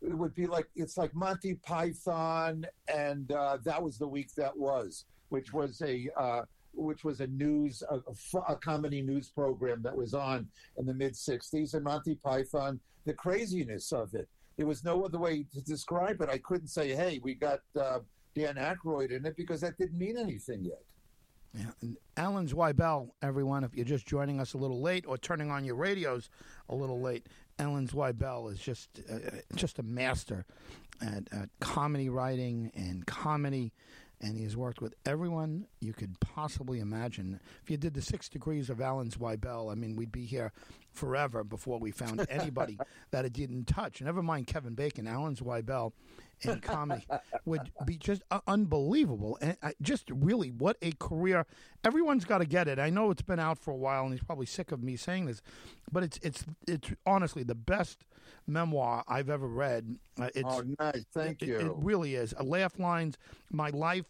it 0.00 0.16
would 0.16 0.34
be 0.34 0.46
like 0.46 0.68
it's 0.76 0.96
like 0.96 1.14
Monty 1.14 1.54
Python, 1.54 2.66
and 2.92 3.30
uh, 3.32 3.58
that 3.64 3.82
was 3.82 3.98
the 3.98 4.06
week 4.06 4.34
that 4.36 4.56
was, 4.56 5.06
which 5.30 5.52
was 5.52 5.80
a 5.82 6.08
uh, 6.16 6.42
which 6.74 7.04
was 7.04 7.20
a 7.20 7.26
news 7.28 7.82
a, 7.90 8.00
a, 8.48 8.56
comedy 8.56 9.00
news 9.00 9.30
program 9.30 9.80
that 9.82 9.96
was 9.96 10.12
on 10.14 10.46
in 10.76 10.86
the 10.86 10.94
mid 10.94 11.14
'60s, 11.14 11.74
and 11.74 11.84
Monty 11.84 12.16
Python, 12.16 12.78
the 13.06 13.14
craziness 13.14 13.92
of 13.92 14.14
it. 14.14 14.28
There 14.56 14.66
was 14.66 14.84
no 14.84 15.04
other 15.04 15.18
way 15.18 15.46
to 15.52 15.60
describe 15.62 16.20
it. 16.20 16.28
I 16.28 16.38
couldn't 16.38 16.68
say, 16.68 16.94
"Hey, 16.94 17.20
we 17.22 17.34
got 17.34 17.60
uh, 17.80 18.00
Dan 18.34 18.56
Aykroyd 18.56 19.10
in 19.10 19.24
it," 19.26 19.36
because 19.36 19.60
that 19.60 19.78
didn't 19.78 19.98
mean 19.98 20.16
anything 20.16 20.64
yet. 20.64 20.82
Yeah. 21.54 21.70
And 21.82 21.96
Alan 22.16 22.48
Zweibel, 22.48 23.10
everyone, 23.22 23.62
if 23.62 23.74
you're 23.74 23.84
just 23.84 24.06
joining 24.06 24.40
us 24.40 24.54
a 24.54 24.58
little 24.58 24.82
late 24.82 25.04
or 25.06 25.16
turning 25.16 25.50
on 25.50 25.64
your 25.64 25.76
radios 25.76 26.28
a 26.68 26.74
little 26.74 27.00
late, 27.00 27.28
Alan 27.58 27.86
Zweibel 27.86 28.52
is 28.52 28.58
just 28.58 29.00
uh, 29.10 29.30
just 29.54 29.78
a 29.78 29.82
master 29.84 30.46
at, 31.00 31.28
at 31.32 31.48
comedy 31.60 32.08
writing 32.08 32.72
and 32.74 33.06
comedy 33.06 33.72
and 34.20 34.36
he 34.36 34.44
has 34.44 34.56
worked 34.56 34.80
with 34.80 34.94
everyone 35.04 35.66
you 35.80 35.92
could 35.92 36.18
possibly 36.20 36.80
imagine. 36.80 37.40
If 37.62 37.70
you 37.70 37.76
did 37.76 37.94
the 37.94 38.02
six 38.02 38.28
degrees 38.28 38.70
of 38.70 38.80
Alan 38.80 39.10
Zweibel, 39.10 39.70
I 39.70 39.74
mean, 39.74 39.96
we'd 39.96 40.12
be 40.12 40.24
here 40.24 40.52
forever 40.94 41.44
before 41.44 41.78
we 41.78 41.90
found 41.90 42.24
anybody 42.30 42.78
that 43.10 43.24
it 43.24 43.32
didn't 43.32 43.66
touch. 43.66 44.00
Never 44.00 44.22
mind 44.22 44.46
Kevin 44.46 44.74
Bacon, 44.74 45.06
Alan 45.06 45.34
Zweibel 45.34 45.92
in 46.42 46.60
comedy 46.60 47.06
would 47.44 47.70
be 47.84 47.96
just 47.96 48.22
uh, 48.30 48.40
unbelievable. 48.46 49.38
And 49.40 49.56
uh, 49.62 49.70
just 49.80 50.10
really, 50.10 50.50
what 50.50 50.76
a 50.82 50.92
career! 50.92 51.46
Everyone's 51.84 52.24
got 52.24 52.38
to 52.38 52.46
get 52.46 52.68
it. 52.68 52.78
I 52.78 52.90
know 52.90 53.10
it's 53.10 53.22
been 53.22 53.38
out 53.38 53.58
for 53.58 53.70
a 53.70 53.76
while, 53.76 54.04
and 54.04 54.12
he's 54.12 54.22
probably 54.22 54.46
sick 54.46 54.72
of 54.72 54.82
me 54.82 54.96
saying 54.96 55.26
this, 55.26 55.42
but 55.90 56.02
it's 56.02 56.18
it's 56.22 56.44
it's 56.66 56.90
honestly 57.06 57.42
the 57.42 57.54
best 57.54 58.04
memoir 58.46 59.04
I've 59.08 59.30
ever 59.30 59.46
read. 59.46 59.96
Uh, 60.18 60.28
it's, 60.34 60.48
oh, 60.48 60.64
nice! 60.78 61.04
Thank 61.12 61.42
it, 61.42 61.48
you. 61.48 61.58
It 61.58 61.72
really 61.76 62.14
is. 62.14 62.34
A 62.36 62.42
laugh 62.42 62.78
lines, 62.78 63.16
my 63.50 63.70
life 63.70 64.06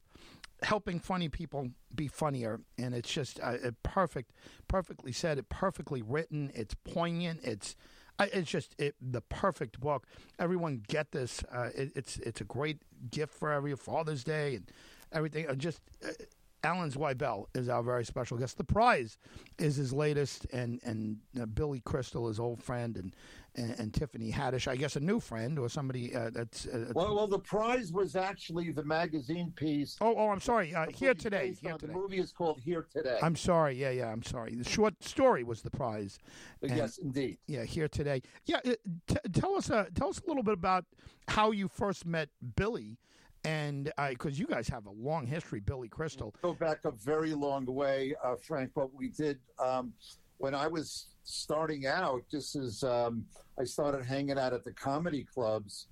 helping 0.62 0.98
funny 0.98 1.28
people 1.28 1.70
be 1.94 2.08
funnier 2.08 2.60
and 2.78 2.94
it's 2.94 3.12
just 3.12 3.38
uh, 3.42 3.56
perfect 3.82 4.32
perfectly 4.68 5.12
said 5.12 5.36
it 5.36 5.48
perfectly 5.48 6.00
written 6.00 6.50
it's 6.54 6.74
poignant 6.84 7.40
it's 7.42 7.76
it's 8.20 8.50
just 8.50 8.74
it, 8.78 8.94
the 9.00 9.20
perfect 9.20 9.80
book. 9.80 10.06
Everyone 10.38 10.82
get 10.86 11.12
this. 11.12 11.42
Uh, 11.52 11.70
it, 11.74 11.92
it's 11.96 12.16
it's 12.18 12.40
a 12.40 12.44
great 12.44 12.78
gift 13.10 13.34
for 13.34 13.52
every 13.52 13.74
Father's 13.76 14.24
Day 14.24 14.56
and 14.56 14.70
everything. 15.12 15.46
Just 15.58 15.80
uh, 16.04 16.10
Alan 16.64 16.90
Zweibel 16.90 17.46
is 17.54 17.68
our 17.68 17.82
very 17.82 18.04
special 18.04 18.38
guest. 18.38 18.56
The 18.56 18.64
prize 18.64 19.18
is 19.58 19.76
his 19.76 19.92
latest, 19.92 20.46
and 20.52 20.80
and 20.84 21.18
uh, 21.40 21.46
Billy 21.46 21.80
Crystal, 21.80 22.28
his 22.28 22.40
old 22.40 22.62
friend, 22.62 22.96
and, 22.96 23.14
and, 23.54 23.78
and 23.78 23.94
Tiffany 23.94 24.32
Haddish, 24.32 24.66
I 24.66 24.76
guess 24.76 24.96
a 24.96 25.00
new 25.00 25.20
friend 25.20 25.58
or 25.58 25.68
somebody 25.68 26.14
uh, 26.14 26.30
that's. 26.32 26.66
Uh, 26.66 26.92
well, 26.94 27.14
well, 27.14 27.26
the 27.26 27.38
prize 27.38 27.92
was 27.92 28.16
actually 28.16 28.72
the 28.72 28.84
magazine 28.84 29.52
piece. 29.54 29.96
Oh, 30.00 30.14
oh, 30.16 30.30
I'm 30.30 30.40
sorry. 30.40 30.74
Uh, 30.74 30.86
here 30.94 31.14
today. 31.14 31.54
Here 31.60 31.76
today. 31.76 31.92
The 31.92 31.98
movie 31.98 32.18
is 32.18 32.32
called 32.32 32.60
Here 32.60 32.86
Today. 32.90 33.18
I'm 33.22 33.36
sorry. 33.36 33.76
Yeah, 33.76 33.90
yeah. 33.90 34.10
I'm 34.10 34.22
sorry. 34.22 34.54
The 34.54 34.68
short 34.68 35.02
story 35.04 35.44
was 35.44 35.62
the 35.62 35.70
prize. 35.70 36.18
And, 36.62 36.76
yes, 36.76 36.98
indeed. 36.98 37.38
Yeah, 37.46 37.64
Here 37.64 37.88
Today. 37.88 38.22
Yeah, 38.46 38.58
uh, 38.64 38.74
t- 39.06 39.16
tell 39.32 39.54
us. 39.54 39.70
Uh, 39.70 39.86
tell 39.94 40.08
us 40.08 40.20
a 40.24 40.26
little 40.26 40.42
bit 40.42 40.54
about 40.54 40.86
how 41.28 41.50
you 41.50 41.68
first 41.68 42.06
met 42.06 42.28
Billy 42.56 42.98
and 43.44 43.92
because 44.08 44.38
you 44.38 44.46
guys 44.46 44.68
have 44.68 44.86
a 44.86 44.90
long 44.90 45.26
history, 45.26 45.60
Billy 45.60 45.88
Crystal. 45.88 46.34
Go 46.42 46.54
back 46.54 46.84
a 46.84 46.90
very 46.90 47.34
long 47.34 47.66
way, 47.66 48.14
uh, 48.24 48.36
Frank. 48.36 48.70
What 48.74 48.94
we 48.94 49.08
did 49.08 49.38
um, 49.62 49.92
when 50.38 50.54
I 50.54 50.66
was 50.66 51.08
starting 51.24 51.86
out, 51.86 52.22
just 52.30 52.56
as 52.56 52.82
um, 52.82 53.24
I 53.58 53.64
started 53.64 54.04
hanging 54.04 54.38
out 54.38 54.52
at 54.52 54.64
the 54.64 54.72
comedy 54.72 55.24
clubs. 55.24 55.88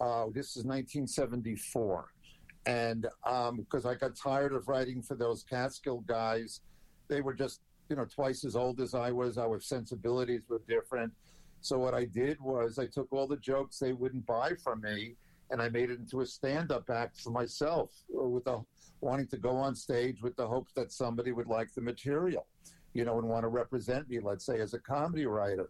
Uh, 0.00 0.26
this 0.34 0.56
is 0.56 0.64
1974, 0.64 2.12
and 2.66 3.06
because 3.56 3.84
um, 3.84 3.90
I 3.90 3.94
got 3.94 4.16
tired 4.16 4.52
of 4.52 4.68
writing 4.68 5.02
for 5.02 5.14
those 5.14 5.44
Catskill 5.44 6.00
guys, 6.00 6.60
they 7.08 7.20
were 7.20 7.34
just 7.34 7.60
you 7.88 7.96
know 7.96 8.04
twice 8.04 8.44
as 8.44 8.56
old 8.56 8.80
as 8.80 8.94
I 8.94 9.10
was. 9.10 9.38
Our 9.38 9.60
sensibilities 9.60 10.42
were 10.48 10.62
different. 10.68 11.12
So 11.60 11.78
what 11.78 11.94
I 11.94 12.04
did 12.04 12.40
was 12.40 12.78
I 12.78 12.86
took 12.86 13.10
all 13.10 13.26
the 13.26 13.38
jokes 13.38 13.78
they 13.78 13.94
wouldn't 13.94 14.26
buy 14.26 14.52
from 14.62 14.82
me 14.82 15.14
and 15.50 15.60
I 15.60 15.68
made 15.68 15.90
it 15.90 15.98
into 15.98 16.20
a 16.20 16.26
stand-up 16.26 16.88
act 16.90 17.20
for 17.20 17.30
myself, 17.30 17.90
uh, 18.18 18.28
with 18.28 18.44
the 18.44 18.60
wanting 19.00 19.26
to 19.28 19.36
go 19.36 19.50
on 19.50 19.74
stage 19.74 20.22
with 20.22 20.34
the 20.36 20.46
hopes 20.46 20.72
that 20.74 20.90
somebody 20.90 21.32
would 21.32 21.46
like 21.46 21.72
the 21.74 21.80
material, 21.80 22.46
you 22.94 23.04
know, 23.04 23.18
and 23.18 23.28
want 23.28 23.42
to 23.42 23.48
represent 23.48 24.08
me, 24.08 24.18
let's 24.18 24.46
say, 24.46 24.60
as 24.60 24.72
a 24.72 24.78
comedy 24.78 25.26
writer. 25.26 25.68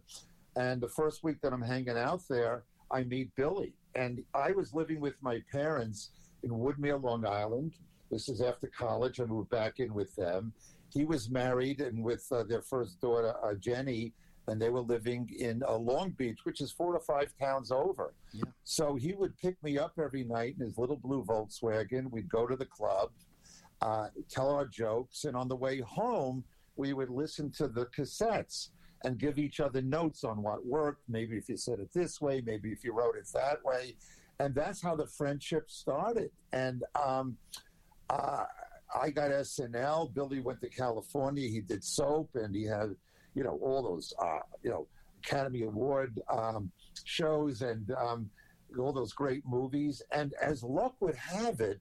And 0.55 0.79
the 0.79 0.87
first 0.87 1.23
week 1.23 1.41
that 1.41 1.51
I'm 1.51 1.61
hanging 1.61 1.97
out 1.97 2.21
there, 2.29 2.63
I 2.91 3.03
meet 3.03 3.35
Billy, 3.35 3.73
and 3.95 4.23
I 4.33 4.51
was 4.51 4.73
living 4.73 5.01
with 5.01 5.15
my 5.21 5.41
parents 5.51 6.11
in 6.43 6.51
Woodmere, 6.51 7.01
Long 7.01 7.25
Island. 7.25 7.73
This 8.09 8.29
is 8.29 8.39
after 8.41 8.67
college. 8.67 9.19
I 9.19 9.25
moved 9.25 9.49
back 9.49 9.79
in 9.79 9.93
with 9.93 10.15
them. 10.15 10.53
He 10.93 11.03
was 11.03 11.29
married 11.29 11.81
and 11.81 12.01
with 12.03 12.25
uh, 12.31 12.43
their 12.43 12.61
first 12.61 13.01
daughter, 13.01 13.33
uh, 13.43 13.55
Jenny, 13.55 14.13
and 14.47 14.61
they 14.61 14.69
were 14.69 14.81
living 14.81 15.29
in 15.37 15.63
uh, 15.67 15.75
Long 15.75 16.11
Beach, 16.11 16.39
which 16.43 16.61
is 16.61 16.71
four 16.71 16.93
to 16.93 16.99
five 16.99 17.33
towns 17.39 17.71
over. 17.71 18.13
Yeah. 18.31 18.43
So 18.63 18.95
he 18.95 19.13
would 19.13 19.37
pick 19.37 19.61
me 19.63 19.77
up 19.77 19.93
every 19.97 20.23
night 20.23 20.55
in 20.59 20.65
his 20.65 20.77
little 20.77 20.97
blue 20.97 21.23
Volkswagen. 21.23 22.11
We'd 22.11 22.29
go 22.29 22.45
to 22.45 22.55
the 22.55 22.65
club, 22.65 23.11
uh, 23.81 24.07
tell 24.29 24.49
our 24.49 24.65
jokes, 24.65 25.25
and 25.25 25.35
on 25.35 25.47
the 25.47 25.55
way 25.55 25.79
home, 25.79 26.43
we 26.75 26.93
would 26.93 27.09
listen 27.09 27.51
to 27.51 27.67
the 27.67 27.85
cassettes 27.87 28.69
and 29.03 29.17
give 29.17 29.37
each 29.37 29.59
other 29.59 29.81
notes 29.81 30.23
on 30.23 30.41
what 30.41 30.65
worked. 30.65 31.03
Maybe 31.07 31.37
if 31.37 31.49
you 31.49 31.57
said 31.57 31.79
it 31.79 31.89
this 31.93 32.21
way, 32.21 32.41
maybe 32.45 32.71
if 32.71 32.83
you 32.83 32.93
wrote 32.93 33.15
it 33.15 33.27
that 33.33 33.63
way. 33.63 33.95
And 34.39 34.53
that's 34.53 34.81
how 34.81 34.95
the 34.95 35.07
friendship 35.07 35.69
started. 35.69 36.31
And 36.51 36.83
um, 37.01 37.37
uh, 38.09 38.43
I 38.93 39.09
got 39.09 39.31
SNL. 39.31 40.13
Billy 40.13 40.39
went 40.39 40.61
to 40.61 40.69
California. 40.69 41.47
He 41.47 41.61
did 41.61 41.83
soap, 41.83 42.31
and 42.35 42.53
he 42.55 42.63
had, 42.63 42.95
you 43.35 43.43
know, 43.43 43.59
all 43.61 43.83
those, 43.83 44.13
uh, 44.19 44.39
you 44.63 44.69
know, 44.71 44.87
Academy 45.23 45.63
Award 45.63 46.19
um, 46.29 46.71
shows 47.03 47.61
and 47.61 47.91
um, 47.91 48.29
all 48.79 48.93
those 48.93 49.13
great 49.13 49.43
movies. 49.45 50.01
And 50.11 50.33
as 50.41 50.63
luck 50.63 50.95
would 51.01 51.15
have 51.15 51.59
it, 51.61 51.79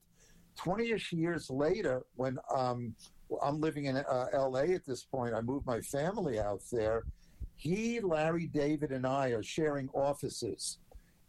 20ish 0.59 1.13
years 1.13 1.51
later, 1.51 2.03
when 2.17 2.39
um, 2.55 2.95
I'm 3.43 3.61
living 3.61 3.87
in 3.87 3.97
uh, 3.97 4.27
LA 4.35 4.75
at 4.75 4.85
this 4.87 5.05
point, 5.05 5.35
I 5.35 5.41
moved 5.41 5.67
my 5.67 5.81
family 5.81 6.39
out 6.39 6.63
there. 6.71 7.05
He, 7.57 8.01
Larry, 8.01 8.47
David, 8.47 8.91
and 8.91 9.07
I 9.07 9.29
are 9.29 9.43
sharing 9.43 9.89
offices 9.91 10.79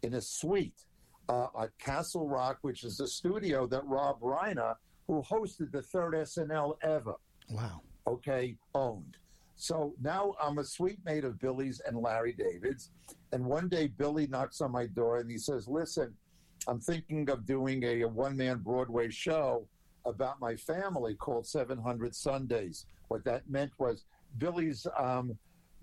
in 0.02 0.14
a 0.14 0.20
suite 0.20 0.84
uh, 1.28 1.46
at 1.60 1.76
Castle 1.78 2.28
Rock, 2.28 2.58
which 2.62 2.84
is 2.84 2.96
the 2.96 3.06
studio 3.08 3.66
that 3.66 3.84
Rob 3.86 4.20
Reiner, 4.20 4.74
who 5.06 5.22
hosted 5.22 5.70
the 5.72 5.82
third 5.82 6.14
SNL 6.14 6.76
ever, 6.82 7.14
Wow. 7.50 7.80
okay, 8.06 8.56
owned. 8.74 9.16
So 9.56 9.94
now 10.02 10.34
I'm 10.40 10.58
a 10.58 10.64
suite 10.64 10.98
mate 11.04 11.24
of 11.24 11.40
Billy's 11.40 11.80
and 11.86 11.96
Larry 11.96 12.32
David's. 12.32 12.90
And 13.32 13.44
one 13.44 13.68
day 13.68 13.88
Billy 13.88 14.26
knocks 14.26 14.60
on 14.60 14.70
my 14.70 14.86
door 14.86 15.18
and 15.18 15.30
he 15.30 15.38
says, 15.38 15.66
Listen, 15.66 16.14
I'm 16.68 16.80
thinking 16.80 17.28
of 17.30 17.46
doing 17.46 17.82
a, 17.84 18.02
a 18.02 18.08
one 18.08 18.36
man 18.36 18.58
Broadway 18.58 19.10
show 19.10 19.66
about 20.04 20.40
my 20.40 20.54
family 20.56 21.14
called 21.14 21.46
700 21.46 22.14
Sundays. 22.14 22.86
What 23.08 23.24
that 23.24 23.48
meant 23.48 23.72
was 23.78 24.04
Billy's 24.38 24.86
um, 24.98 25.36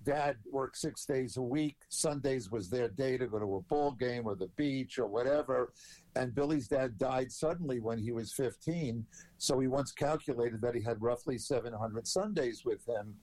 dad 0.04 0.38
worked 0.52 0.78
six 0.78 1.06
days 1.06 1.38
a 1.38 1.42
week. 1.42 1.78
Sundays 1.90 2.52
was 2.52 2.70
their 2.70 2.90
day 2.90 3.18
to 3.18 3.28
go 3.28 3.40
to 3.40 3.56
a 3.56 3.62
ball 3.62 3.92
game 3.92 4.26
or 4.26 4.36
the 4.36 4.50
beach 4.56 5.00
or 5.00 5.08
whatever. 5.08 5.74
And 6.16 6.36
Billy's 6.36 6.68
dad 6.68 6.98
died 6.98 7.32
suddenly 7.32 7.80
when 7.80 7.98
he 7.98 8.12
was 8.12 8.34
15. 8.34 9.06
So 9.38 9.60
he 9.60 9.68
once 9.68 9.92
calculated 9.92 10.62
that 10.62 10.76
he 10.76 10.82
had 10.82 11.02
roughly 11.02 11.38
700 11.38 12.08
Sundays 12.08 12.64
with 12.66 12.88
him. 12.88 13.16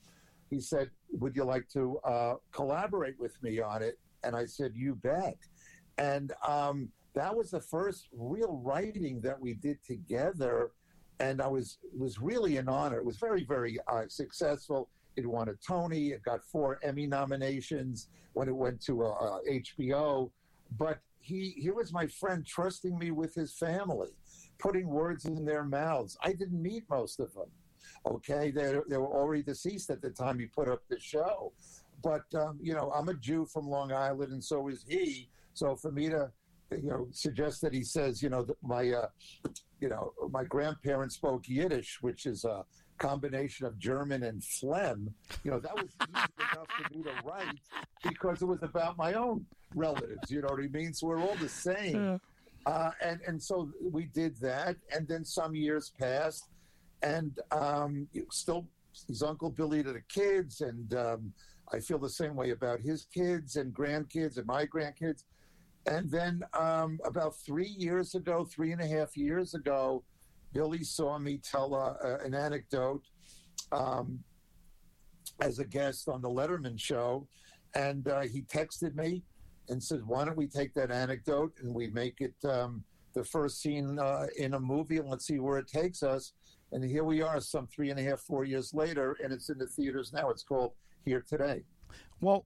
He 0.51 0.59
said, 0.59 0.91
Would 1.13 1.35
you 1.35 1.45
like 1.45 1.67
to 1.69 1.97
uh, 2.03 2.35
collaborate 2.51 3.19
with 3.19 3.41
me 3.41 3.59
on 3.59 3.81
it? 3.81 3.97
And 4.23 4.35
I 4.35 4.45
said, 4.45 4.73
You 4.75 4.95
bet. 4.95 5.37
And 5.97 6.33
um, 6.47 6.89
that 7.15 7.35
was 7.35 7.49
the 7.49 7.61
first 7.61 8.09
real 8.13 8.61
writing 8.63 9.21
that 9.21 9.39
we 9.39 9.53
did 9.55 9.83
together. 9.83 10.71
And 11.19 11.41
I 11.41 11.47
was 11.47 11.79
was 11.97 12.19
really 12.19 12.57
an 12.57 12.67
honor. 12.67 12.97
It 12.97 13.05
was 13.05 13.17
very, 13.17 13.45
very 13.45 13.79
uh, 13.87 14.03
successful. 14.09 14.89
It 15.15 15.25
won 15.25 15.49
a 15.49 15.53
Tony. 15.65 16.09
It 16.09 16.23
got 16.23 16.43
four 16.45 16.79
Emmy 16.83 17.07
nominations 17.07 18.09
when 18.33 18.47
it 18.47 18.55
went 18.55 18.81
to 18.85 19.03
uh, 19.03 19.09
uh, 19.09 19.39
HBO. 19.49 20.31
But 20.77 20.99
he 21.19 21.53
he 21.57 21.71
was 21.71 21.93
my 21.93 22.07
friend, 22.07 22.45
trusting 22.45 22.97
me 22.97 23.11
with 23.11 23.33
his 23.33 23.53
family, 23.53 24.09
putting 24.59 24.87
words 24.87 25.25
in 25.25 25.45
their 25.45 25.63
mouths. 25.63 26.17
I 26.21 26.33
didn't 26.33 26.61
meet 26.61 26.83
most 26.89 27.21
of 27.21 27.33
them. 27.33 27.49
Okay, 28.05 28.51
they 28.51 28.75
they 28.89 28.97
were 28.97 29.07
already 29.07 29.43
deceased 29.43 29.89
at 29.89 30.01
the 30.01 30.09
time 30.09 30.39
he 30.39 30.47
put 30.47 30.67
up 30.67 30.81
the 30.89 30.99
show. 30.99 31.53
But 32.03 32.23
um, 32.35 32.59
you 32.61 32.73
know, 32.73 32.91
I'm 32.95 33.09
a 33.09 33.13
Jew 33.13 33.45
from 33.45 33.67
Long 33.67 33.91
Island, 33.91 34.31
and 34.31 34.43
so 34.43 34.67
is 34.67 34.83
he. 34.87 35.29
So 35.53 35.75
for 35.75 35.91
me 35.91 36.09
to 36.09 36.31
you 36.71 36.89
know 36.89 37.07
suggest 37.11 37.61
that 37.61 37.73
he 37.73 37.83
says, 37.83 38.23
you 38.23 38.29
know, 38.29 38.43
that 38.43 38.57
my 38.63 38.89
uh, 38.89 39.07
you 39.79 39.89
know 39.89 40.13
my 40.31 40.43
grandparents 40.43 41.15
spoke 41.15 41.47
Yiddish, 41.47 41.99
which 42.01 42.25
is 42.25 42.43
a 42.43 42.65
combination 42.97 43.65
of 43.65 43.77
German 43.79 44.23
and 44.23 44.43
phlegm. 44.43 45.13
You 45.43 45.51
know, 45.51 45.59
that 45.59 45.75
was 45.75 45.89
easy 46.01 46.25
enough 46.53 46.67
for 46.69 46.97
me 46.97 47.03
to 47.03 47.27
write 47.27 47.59
because 48.03 48.41
it 48.41 48.45
was 48.45 48.63
about 48.63 48.97
my 48.97 49.13
own 49.13 49.45
relatives. 49.75 50.29
You 50.29 50.41
know 50.41 50.49
what 50.49 50.59
I 50.59 50.67
mean? 50.67 50.93
So 50.93 51.07
we're 51.07 51.19
all 51.19 51.35
the 51.35 51.49
same. 51.49 51.95
Yeah. 51.95 52.17
Uh, 52.65 52.91
and 53.01 53.19
and 53.27 53.41
so 53.41 53.69
we 53.81 54.05
did 54.05 54.37
that, 54.37 54.75
and 54.95 55.07
then 55.07 55.25
some 55.25 55.55
years 55.55 55.91
passed, 55.99 56.47
and 57.01 57.39
um, 57.51 58.07
still 58.29 58.65
he's 59.07 59.23
Uncle 59.23 59.49
Billy 59.49 59.83
to 59.83 59.93
the 59.93 60.01
kids, 60.01 60.61
and 60.61 60.93
um, 60.93 61.33
I 61.73 61.79
feel 61.79 61.97
the 61.97 62.09
same 62.09 62.35
way 62.35 62.51
about 62.51 62.81
his 62.81 63.07
kids 63.13 63.55
and 63.55 63.73
grandkids 63.73 64.37
and 64.37 64.45
my 64.45 64.65
grandkids. 64.65 65.23
And 65.87 66.11
then 66.11 66.43
um, 66.53 66.99
about 67.05 67.35
three 67.37 67.73
years 67.77 68.13
ago, 68.13 68.45
three 68.45 68.71
and 68.71 68.81
a 68.81 68.87
half 68.87 69.17
years 69.17 69.55
ago, 69.55 70.03
Billy 70.53 70.83
saw 70.83 71.17
me 71.17 71.37
tell 71.37 71.73
uh, 71.73 72.17
an 72.23 72.35
anecdote 72.35 73.03
um, 73.71 74.19
as 75.39 75.59
a 75.59 75.65
guest 75.65 76.07
on 76.09 76.21
the 76.21 76.29
Letterman 76.29 76.79
show, 76.79 77.27
and 77.73 78.07
uh, 78.07 78.21
he 78.21 78.41
texted 78.43 78.95
me 78.95 79.23
and 79.69 79.81
said, 79.81 80.05
"Why 80.05 80.25
don't 80.25 80.37
we 80.37 80.47
take 80.47 80.73
that 80.75 80.91
anecdote 80.91 81.53
and 81.61 81.73
we 81.73 81.87
make 81.87 82.19
it 82.19 82.35
um, 82.43 82.83
the 83.13 83.23
first 83.23 83.61
scene 83.61 83.97
uh, 83.97 84.27
in 84.37 84.53
a 84.53 84.59
movie, 84.59 84.97
and 84.97 85.09
let's 85.09 85.25
see 85.25 85.39
where 85.39 85.57
it 85.57 85.67
takes 85.67 86.03
us." 86.03 86.33
And 86.71 86.83
here 86.83 87.03
we 87.03 87.21
are, 87.21 87.41
some 87.41 87.67
three 87.67 87.89
and 87.89 87.99
a 87.99 88.03
half, 88.03 88.21
four 88.21 88.45
years 88.45 88.73
later, 88.73 89.17
and 89.21 89.33
it's 89.33 89.49
in 89.49 89.57
the 89.57 89.67
theaters 89.67 90.13
now. 90.13 90.29
It's 90.29 90.43
called 90.43 90.71
Here 91.03 91.23
Today. 91.27 91.63
Well, 92.21 92.45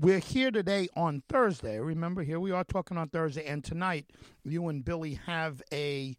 we're 0.00 0.20
here 0.20 0.52
today 0.52 0.88
on 0.96 1.22
Thursday. 1.28 1.78
Remember, 1.80 2.22
here 2.22 2.38
we 2.38 2.52
are 2.52 2.62
talking 2.62 2.96
on 2.96 3.08
Thursday, 3.08 3.44
and 3.44 3.64
tonight 3.64 4.06
you 4.44 4.68
and 4.68 4.84
Billy 4.84 5.18
have 5.26 5.60
a 5.72 6.16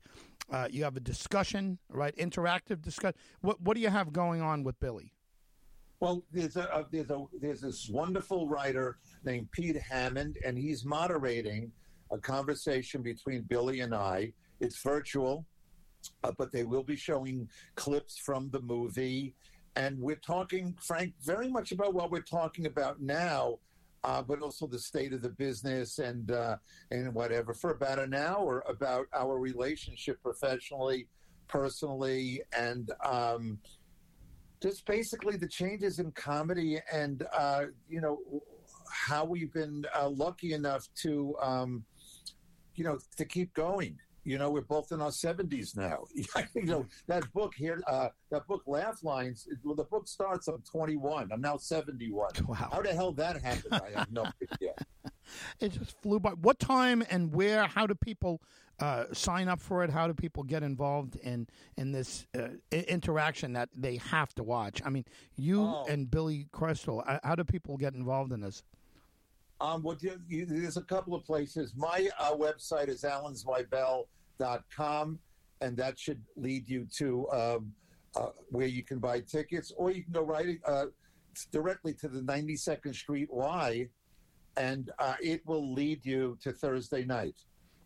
uh, 0.52 0.68
you 0.72 0.84
have 0.84 0.96
a 0.96 1.02
discussion, 1.02 1.78
right? 1.90 2.16
Interactive 2.18 2.82
discussion. 2.82 3.18
What 3.42 3.62
what 3.62 3.76
do 3.76 3.82
you 3.82 3.90
have 3.90 4.12
going 4.12 4.42
on 4.42 4.64
with 4.64 4.80
Billy? 4.80 5.14
Well, 6.00 6.24
there's 6.32 6.58
a, 6.58 6.64
a 6.64 6.86
there's 6.92 7.10
a 7.10 7.26
there's 7.40 7.62
this 7.62 7.90
wonderful 7.90 8.48
writer 8.48 8.98
named 9.24 9.52
Pete 9.52 9.78
Hammond, 9.78 10.38
and 10.46 10.58
he's 10.58 10.86
moderating 10.86 11.72
a 12.12 12.18
conversation 12.18 13.02
between 13.02 13.42
Billy 13.44 13.80
and 13.80 13.96
I. 13.96 14.34
It's 14.60 14.82
virtual, 14.82 15.46
uh, 16.24 16.32
but 16.38 16.52
they 16.52 16.64
will 16.64 16.84
be 16.84 16.96
showing 16.96 17.50
clips 17.76 18.18
from 18.18 18.50
the 18.50 18.62
movie, 18.62 19.34
and 19.76 20.00
we're 20.00 20.16
talking, 20.16 20.76
Frank, 20.82 21.14
very 21.22 21.50
much 21.50 21.72
about 21.72 21.94
what 21.94 22.12
we're 22.12 22.22
talking 22.22 22.66
about 22.66 23.02
now, 23.02 23.60
uh, 24.04 24.22
but 24.22 24.42
also 24.42 24.68
the 24.68 24.80
state 24.80 25.14
of 25.14 25.22
the 25.22 25.30
business 25.30 26.00
and 26.00 26.32
uh, 26.32 26.58
and 26.92 27.14
whatever 27.14 27.54
for 27.54 27.72
about 27.72 28.00
an 28.00 28.14
hour 28.14 28.64
about 28.68 29.06
our 29.14 29.40
relationship 29.40 30.22
professionally, 30.22 31.08
personally, 31.48 32.42
and. 32.58 32.92
Um, 33.06 33.60
just 34.60 34.86
basically 34.88 35.38
the 35.38 35.48
changes 35.48 36.00
in 36.00 36.12
comedy 36.14 36.80
and 36.92 37.28
uh, 37.38 37.66
you 37.88 38.02
know 38.02 38.20
how 38.92 39.26
we've 39.26 39.54
been 39.54 39.86
uh, 39.96 40.10
lucky 40.10 40.54
enough 40.54 40.88
to 40.96 41.36
um, 41.42 41.84
you 42.76 42.84
know 42.84 42.98
to 43.16 43.26
keep 43.26 43.54
going 43.54 43.98
you 44.28 44.38
know 44.38 44.50
we're 44.52 44.62
both 44.62 44.92
in 44.92 45.02
our 45.02 45.10
70s 45.10 45.76
now 45.78 46.00
you 46.56 46.64
know 46.66 46.86
that 47.08 47.24
book 47.34 47.54
here 47.56 47.82
uh, 47.88 48.10
that 48.30 48.46
book 48.46 48.62
laugh 48.68 49.02
lines 49.02 49.48
well, 49.64 49.74
the 49.74 49.86
book 49.86 50.06
starts 50.08 50.48
i'm 50.50 50.62
21 50.64 51.30
i'm 51.32 51.40
now 51.40 51.56
71 51.56 52.30
Wow. 52.48 52.56
how 52.56 52.82
the 52.82 52.94
hell 52.94 53.14
that 53.14 53.42
happened 53.42 53.82
i 53.82 53.98
have 53.98 54.12
no 54.12 54.26
idea 54.54 54.74
It 55.60 55.74
just 55.74 56.02
flew 56.02 56.20
by. 56.20 56.32
What 56.32 56.58
time 56.58 57.04
and 57.10 57.34
where? 57.34 57.68
How 57.68 57.86
do 57.86 57.94
people 57.96 58.42
uh, 58.80 59.06
sign 59.12 59.50
up 59.50 59.60
for 59.60 59.84
it? 59.84 59.90
How 59.90 60.08
do 60.08 60.14
people 60.14 60.42
get 60.44 60.64
involved 60.64 61.18
in 61.18 61.48
in 61.76 61.92
this 61.92 62.26
uh, 62.34 62.48
interaction 62.72 63.52
that 63.54 63.68
they 63.76 63.98
have 63.98 64.34
to 64.36 64.44
watch? 64.44 64.82
I 64.86 64.90
mean, 64.90 65.04
you 65.36 65.60
Oh. 65.64 65.86
and 65.90 66.10
Billy 66.10 66.48
Crystal. 66.54 67.04
uh, 67.06 67.20
How 67.26 67.36
do 67.36 67.44
people 67.44 67.76
get 67.76 67.94
involved 67.94 68.32
in 68.32 68.40
this? 68.40 68.64
Um, 69.60 69.84
well, 69.84 69.98
there's 70.30 70.78
a 70.78 70.84
couple 70.84 71.14
of 71.14 71.26
places. 71.26 71.74
My 71.76 72.08
uh, 72.18 72.34
website 72.36 72.88
is 72.88 73.04
alanzweibel.com, 74.40 75.20
and 75.62 75.78
that 75.78 76.00
should 76.00 76.22
lead 76.36 76.68
you 76.70 76.86
to 76.98 77.30
um, 77.32 77.72
uh, 78.16 78.30
where 78.50 78.68
you 78.68 78.84
can 78.84 79.00
buy 79.00 79.20
tickets, 79.20 79.72
or 79.76 79.92
you 79.92 80.04
can 80.04 80.14
go 80.14 80.24
right 80.24 80.60
uh, 80.66 80.86
directly 81.52 81.94
to 81.94 82.08
the 82.08 82.22
92nd 82.22 82.96
Street 82.96 83.30
Y, 83.32 83.88
and 84.56 84.92
uh, 85.00 85.16
it 85.22 85.46
will 85.46 85.74
lead 85.74 86.06
you 86.06 86.38
to 86.42 86.52
Thursday 86.52 87.06
night. 87.06 87.36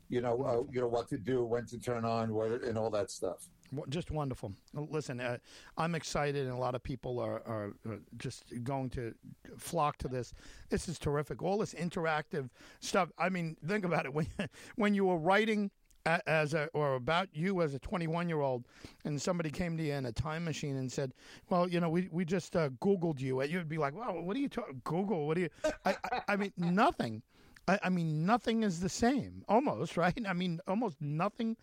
You 0.10 0.22
know, 0.22 0.44
uh, 0.44 0.72
you 0.72 0.82
know 0.82 0.88
what 0.88 1.08
to 1.10 1.18
do, 1.18 1.46
when 1.46 1.66
to 1.68 1.80
turn 1.80 2.04
on, 2.04 2.34
what, 2.34 2.52
and 2.64 2.78
all 2.78 2.90
that 2.92 3.10
stuff. 3.12 3.48
Just 3.88 4.12
wonderful. 4.12 4.52
Listen, 4.74 5.22
uh, 5.22 5.38
I'm 5.78 5.96
excited, 5.96 6.46
and 6.46 6.54
a 6.54 6.60
lot 6.60 6.76
of 6.76 6.84
people 6.84 7.20
are, 7.20 7.42
are, 7.48 7.74
are 7.88 8.00
just 8.18 8.44
going 8.66 8.90
to 8.90 9.14
flock 9.58 9.98
to 10.00 10.10
this. 10.10 10.34
This 10.70 10.90
is 10.90 11.00
terrific. 11.00 11.42
All 11.42 11.58
this 11.58 11.74
interactive 11.74 12.50
stuff. 12.82 13.10
I 13.18 13.30
mean, 13.30 13.56
think 13.66 13.86
about 13.86 14.06
it. 14.06 14.14
When 14.14 14.28
when 14.76 14.94
you 14.94 15.06
were 15.06 15.18
writing 15.18 15.72
as 16.06 16.54
a 16.54 16.68
or 16.74 16.96
about 16.96 17.30
you 17.34 17.62
as 17.62 17.74
a 17.74 17.80
21 17.80 18.28
year 18.28 18.42
old, 18.42 18.66
and 19.06 19.22
somebody 19.22 19.50
came 19.50 19.78
to 19.78 19.84
you 19.84 19.94
in 19.94 20.06
a 20.06 20.12
time 20.12 20.44
machine 20.44 20.78
and 20.78 20.92
said, 20.92 21.14
"Well, 21.50 21.68
you 21.68 21.80
know, 21.80 21.90
we 21.90 22.10
we 22.12 22.26
just 22.26 22.56
uh, 22.56 22.70
Googled 22.82 23.20
you," 23.20 23.40
and 23.42 23.52
you'd 23.52 23.70
be 23.70 23.78
like, 23.78 23.96
"Well, 23.96 24.22
what 24.22 24.36
are 24.36 24.40
you 24.40 24.50
talking? 24.50 24.82
Google? 24.84 25.28
What 25.28 25.36
do 25.36 25.42
you?" 25.42 25.50
I, 25.86 25.96
I, 26.12 26.22
I 26.30 26.36
mean, 26.36 26.54
nothing. 26.58 27.22
I, 27.68 27.80
I 27.84 27.90
mean, 27.90 28.26
nothing 28.26 28.64
is 28.64 28.80
the 28.80 28.90
same, 28.90 29.46
almost, 29.48 29.96
right? 29.98 30.18
I 30.28 30.34
mean, 30.34 30.60
almost 30.68 31.00
nothing 31.00 31.56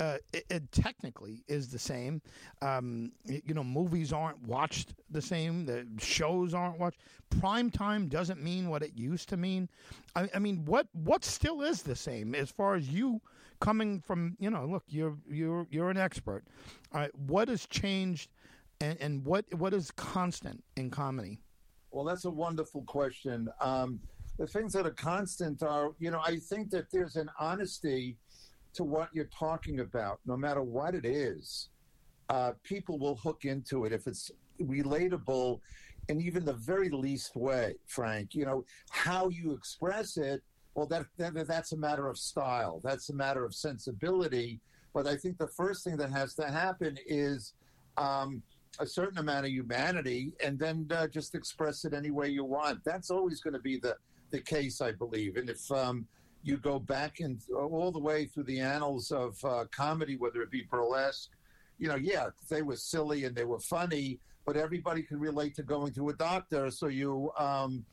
uh, 0.00 0.18
it, 0.32 0.44
it 0.50 0.72
technically 0.72 1.44
is 1.46 1.68
the 1.68 1.78
same. 1.78 2.20
Um, 2.60 3.12
you 3.24 3.54
know, 3.54 3.62
movies 3.62 4.12
aren't 4.12 4.40
watched 4.46 4.94
the 5.10 5.22
same. 5.22 5.64
The 5.64 5.86
shows 5.98 6.54
aren't 6.54 6.78
watched. 6.78 7.00
Prime 7.40 7.70
time 7.70 8.08
doesn't 8.08 8.42
mean 8.42 8.68
what 8.68 8.82
it 8.82 8.92
used 8.96 9.28
to 9.28 9.36
mean. 9.36 9.68
I, 10.16 10.28
I 10.34 10.38
mean, 10.38 10.64
what 10.64 10.88
what 10.92 11.24
still 11.24 11.62
is 11.62 11.82
the 11.82 11.96
same 11.96 12.34
as 12.34 12.50
far 12.50 12.74
as 12.74 12.88
you 12.88 13.20
coming 13.62 14.00
from? 14.00 14.36
You 14.38 14.50
know, 14.50 14.66
look, 14.66 14.82
you're 14.88 15.16
you're 15.30 15.66
you're 15.70 15.90
an 15.90 15.96
expert. 15.96 16.44
All 16.92 17.00
right, 17.00 17.14
what 17.14 17.48
has 17.48 17.66
changed, 17.66 18.30
and, 18.80 19.00
and 19.00 19.24
what 19.24 19.44
what 19.54 19.72
is 19.72 19.90
constant 19.92 20.62
in 20.76 20.90
comedy? 20.90 21.40
Well, 21.90 22.04
that's 22.04 22.24
a 22.24 22.30
wonderful 22.30 22.82
question. 22.82 23.48
Um, 23.60 24.00
the 24.38 24.46
things 24.46 24.72
that 24.72 24.86
are 24.86 24.90
constant 24.90 25.62
are, 25.62 25.92
you 25.98 26.10
know, 26.10 26.20
I 26.24 26.36
think 26.36 26.70
that 26.70 26.90
there's 26.90 27.16
an 27.16 27.30
honesty 27.38 28.16
to 28.74 28.82
what 28.82 29.10
you're 29.12 29.30
talking 29.38 29.80
about, 29.80 30.18
no 30.26 30.36
matter 30.36 30.62
what 30.62 30.94
it 30.94 31.04
is. 31.04 31.68
Uh, 32.30 32.52
people 32.62 32.98
will 32.98 33.16
hook 33.16 33.44
into 33.44 33.84
it 33.84 33.92
if 33.92 34.06
it's 34.06 34.30
relatable 34.60 35.60
in 36.08 36.20
even 36.20 36.44
the 36.44 36.54
very 36.54 36.88
least 36.88 37.36
way, 37.36 37.74
Frank. 37.86 38.34
You 38.34 38.46
know, 38.46 38.64
how 38.90 39.28
you 39.28 39.52
express 39.52 40.16
it, 40.16 40.42
well, 40.74 40.86
that, 40.86 41.06
that 41.18 41.46
that's 41.46 41.72
a 41.72 41.76
matter 41.76 42.08
of 42.08 42.18
style, 42.18 42.80
that's 42.82 43.10
a 43.10 43.14
matter 43.14 43.44
of 43.44 43.54
sensibility. 43.54 44.60
But 44.94 45.06
I 45.06 45.16
think 45.16 45.38
the 45.38 45.48
first 45.48 45.84
thing 45.84 45.96
that 45.98 46.10
has 46.10 46.34
to 46.34 46.50
happen 46.50 46.98
is 47.06 47.54
um, 47.96 48.42
a 48.78 48.86
certain 48.86 49.18
amount 49.18 49.46
of 49.46 49.52
humanity 49.52 50.32
and 50.44 50.58
then 50.58 50.86
uh, 50.90 51.06
just 51.06 51.34
express 51.34 51.84
it 51.84 51.94
any 51.94 52.10
way 52.10 52.28
you 52.28 52.44
want. 52.44 52.84
That's 52.84 53.10
always 53.10 53.40
going 53.40 53.54
to 53.54 53.60
be 53.60 53.78
the, 53.78 53.96
the 54.30 54.40
case, 54.40 54.80
I 54.80 54.92
believe. 54.92 55.36
And 55.36 55.48
if 55.48 55.70
um, 55.70 56.06
you 56.42 56.56
go 56.56 56.78
back 56.78 57.20
and 57.20 57.40
all 57.54 57.90
the 57.90 57.98
way 57.98 58.26
through 58.26 58.44
the 58.44 58.60
annals 58.60 59.12
of 59.12 59.42
uh, 59.44 59.64
comedy, 59.70 60.16
whether 60.16 60.42
it 60.42 60.50
be 60.50 60.66
burlesque, 60.70 61.30
you 61.78 61.88
know, 61.88 61.96
yeah, 61.96 62.28
they 62.48 62.62
were 62.62 62.76
silly 62.76 63.24
and 63.24 63.34
they 63.34 63.44
were 63.44 63.58
funny, 63.58 64.18
but 64.46 64.56
everybody 64.56 65.02
can 65.02 65.18
relate 65.18 65.54
to 65.56 65.62
going 65.62 65.92
to 65.94 66.08
a 66.08 66.14
doctor. 66.14 66.70
So 66.70 66.88
you, 66.88 67.30
um, 67.38 67.84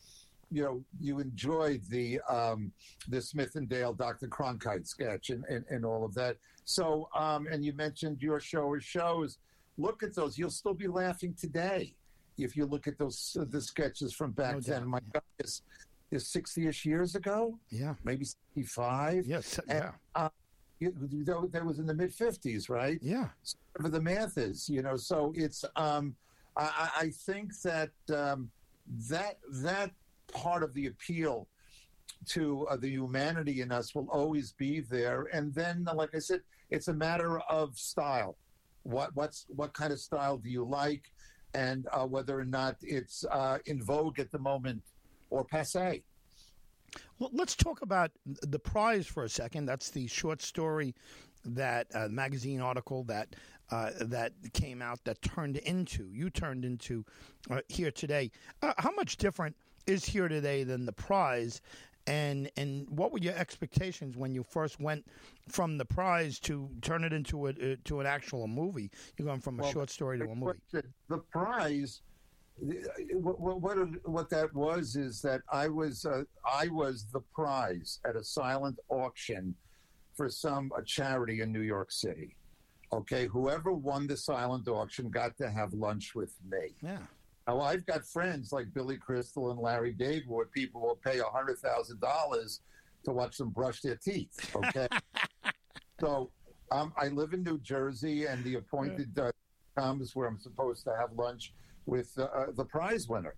you 0.51 0.63
know, 0.63 0.83
you 0.99 1.19
enjoyed 1.19 1.81
the 1.89 2.19
um, 2.29 2.71
the 3.07 3.21
Smith 3.21 3.55
and 3.55 3.69
Dale 3.69 3.93
Dr. 3.93 4.27
Kronkhite 4.27 4.87
sketch 4.87 5.29
and, 5.29 5.43
and, 5.45 5.63
and 5.69 5.85
all 5.85 6.03
of 6.03 6.13
that. 6.15 6.37
So, 6.65 7.09
um, 7.15 7.47
and 7.47 7.63
you 7.63 7.73
mentioned 7.73 8.21
your 8.21 8.39
show 8.39 8.61
or 8.63 8.79
shows. 8.79 9.37
Look 9.77 10.03
at 10.03 10.13
those; 10.15 10.37
you'll 10.37 10.49
still 10.49 10.73
be 10.73 10.87
laughing 10.87 11.33
today 11.39 11.93
if 12.37 12.55
you 12.57 12.65
look 12.65 12.87
at 12.87 12.97
those 12.97 13.37
uh, 13.39 13.45
the 13.49 13.61
sketches 13.61 14.13
from 14.13 14.31
back 14.31 14.55
No 14.55 14.59
then. 14.61 14.79
doubt, 14.81 14.87
My 14.87 14.99
God, 15.13 15.21
it's, 15.39 15.61
it's 16.11 16.27
sixty-ish 16.27 16.85
years 16.85 17.15
ago, 17.15 17.57
Yeah. 17.69 17.93
maybe 18.03 18.25
sixty-five. 18.25 19.25
Yes. 19.27 19.59
And, 19.59 19.79
Yeah. 19.83 19.91
uh, 20.15 20.29
you- 20.79 20.95
that 21.25 21.49
that 21.51 21.65
was 21.65 21.79
in 21.79 21.85
the 21.85 21.93
mid 21.93 22.13
fifties, 22.13 22.69
right? 22.69 22.97
Yeah. 23.01 23.29
whatever 23.73 23.89
the 23.97 24.01
math 24.01 24.37
is, 24.37 24.67
you 24.69 24.81
know. 24.81 24.95
So 24.95 25.31
it's 25.35 25.63
um, 25.75 26.15
I, 26.57 26.63
I 26.63 27.05
I 27.05 27.09
think 27.11 27.53
that 27.61 27.91
um, 28.13 28.49
that 29.09 29.37
that 29.63 29.91
part 30.31 30.63
of 30.63 30.73
the 30.73 30.87
appeal 30.87 31.47
to 32.27 32.67
uh, 32.67 32.77
the 32.77 32.89
humanity 32.89 33.61
in 33.61 33.71
us 33.71 33.95
will 33.95 34.07
always 34.11 34.51
be 34.53 34.81
there. 34.81 35.27
And 35.33 35.53
then, 35.53 35.87
like 35.95 36.13
I 36.15 36.19
said, 36.19 36.41
it's 36.69 36.87
a 36.87 36.93
matter 36.93 37.39
of 37.41 37.77
style. 37.77 38.37
What 38.83 39.15
what's 39.15 39.45
what 39.49 39.73
kind 39.73 39.91
of 39.91 39.99
style 39.99 40.37
do 40.37 40.49
you 40.49 40.63
like, 40.63 41.11
and 41.53 41.87
uh, 41.91 42.05
whether 42.05 42.39
or 42.39 42.45
not 42.45 42.77
it's 42.81 43.25
uh, 43.31 43.57
in 43.65 43.81
vogue 43.83 44.19
at 44.19 44.31
the 44.31 44.39
moment 44.39 44.81
or 45.29 45.43
passe. 45.43 46.03
Well, 47.19 47.29
let's 47.33 47.55
talk 47.55 47.81
about 47.81 48.11
the 48.25 48.59
prize 48.59 49.05
for 49.05 49.23
a 49.23 49.29
second. 49.29 49.65
That's 49.65 49.91
the 49.91 50.07
short 50.07 50.41
story 50.41 50.95
that 51.45 51.87
uh, 51.93 52.07
magazine 52.09 52.61
article 52.61 53.03
that 53.05 53.35
uh, 53.71 53.91
that 54.01 54.33
came 54.53 54.81
out 54.81 55.03
that 55.03 55.21
turned 55.21 55.57
into 55.57 56.09
you 56.11 56.29
turned 56.29 56.65
into 56.65 57.05
uh, 57.51 57.61
here 57.67 57.91
today. 57.91 58.31
Uh, 58.61 58.73
how 58.77 58.91
much 58.91 59.17
different 59.17 59.55
is 59.89 60.05
here 60.05 60.27
today 60.27 60.63
than 60.63 60.85
the 60.85 60.93
prize? 60.93 61.61
And 62.07 62.49
and 62.57 62.89
what 62.89 63.11
were 63.11 63.19
your 63.19 63.35
expectations 63.35 64.15
when 64.15 64.33
you 64.33 64.43
first 64.43 64.79
went 64.79 65.05
from 65.49 65.77
the 65.77 65.85
prize 65.85 66.39
to 66.41 66.69
turn 66.81 67.03
it 67.03 67.13
into 67.13 67.47
a 67.47 67.49
uh, 67.51 67.75
to 67.85 67.99
an 67.99 68.07
actual 68.07 68.47
movie? 68.47 68.89
You're 69.17 69.27
going 69.27 69.41
from 69.41 69.59
a 69.59 69.63
Well, 69.63 69.71
short 69.71 69.89
story 69.89 70.17
to 70.19 70.25
a 70.25 70.35
movie. 70.35 70.59
The 71.09 71.17
prize, 71.31 72.01
what, 72.57 73.39
what, 73.39 73.61
what, 73.61 74.07
what 74.07 74.29
that 74.29 74.53
was 74.55 74.95
is 74.95 75.21
that 75.21 75.41
I 75.51 75.67
was 75.67 76.05
uh, 76.05 76.23
I 76.51 76.67
was 76.69 77.05
the 77.11 77.21
prize 77.33 77.99
at 78.05 78.15
a 78.15 78.23
silent 78.23 78.79
auction 78.89 79.53
for 80.15 80.29
some 80.29 80.71
a 80.75 80.83
charity 80.83 81.41
in 81.41 81.51
New 81.51 81.61
York 81.61 81.91
City. 81.91 82.35
Okay, 82.91 83.27
whoever 83.27 83.71
won 83.71 84.07
the 84.07 84.17
silent 84.17 84.67
auction 84.67 85.09
got 85.09 85.37
to 85.37 85.49
have 85.49 85.73
lunch 85.73 86.15
with 86.15 86.33
me. 86.49 86.73
Yeah. 86.81 86.97
Now 87.47 87.61
I've 87.61 87.85
got 87.85 88.05
friends 88.05 88.51
like 88.51 88.73
Billy 88.73 88.97
Crystal 88.97 89.51
and 89.51 89.59
Larry 89.59 89.93
David, 89.93 90.27
where 90.27 90.45
people 90.45 90.81
will 90.81 90.99
pay 91.03 91.19
hundred 91.19 91.59
thousand 91.59 91.99
dollars 91.99 92.61
to 93.05 93.11
watch 93.11 93.37
them 93.37 93.49
brush 93.49 93.81
their 93.81 93.95
teeth. 93.95 94.55
Okay, 94.55 94.87
so 95.99 96.31
um, 96.71 96.93
I 96.97 97.07
live 97.07 97.33
in 97.33 97.43
New 97.43 97.59
Jersey, 97.59 98.25
and 98.25 98.43
the 98.43 98.55
appointed 98.55 99.17
uh, 99.17 99.31
is 100.01 100.15
where 100.15 100.27
I'm 100.27 100.39
supposed 100.39 100.83
to 100.85 100.95
have 100.99 101.13
lunch 101.13 101.53
with 101.85 102.11
uh, 102.17 102.23
uh, 102.23 102.45
the 102.55 102.65
prize 102.65 103.07
winner, 103.07 103.35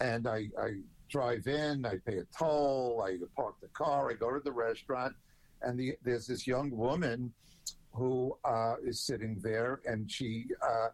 and 0.00 0.26
I, 0.26 0.48
I 0.60 0.74
drive 1.08 1.46
in, 1.46 1.84
I 1.84 1.96
pay 2.06 2.18
a 2.18 2.24
toll, 2.36 3.04
I 3.04 3.16
park 3.34 3.54
the 3.60 3.68
car, 3.68 4.10
I 4.10 4.14
go 4.14 4.32
to 4.32 4.40
the 4.40 4.52
restaurant, 4.52 5.14
and 5.62 5.78
the, 5.78 5.96
there's 6.04 6.26
this 6.26 6.46
young 6.46 6.70
woman 6.70 7.32
who 7.92 8.36
uh, 8.44 8.74
is 8.84 9.00
sitting 9.00 9.40
there, 9.42 9.80
and 9.84 10.10
she 10.10 10.46
uh, 10.62 10.88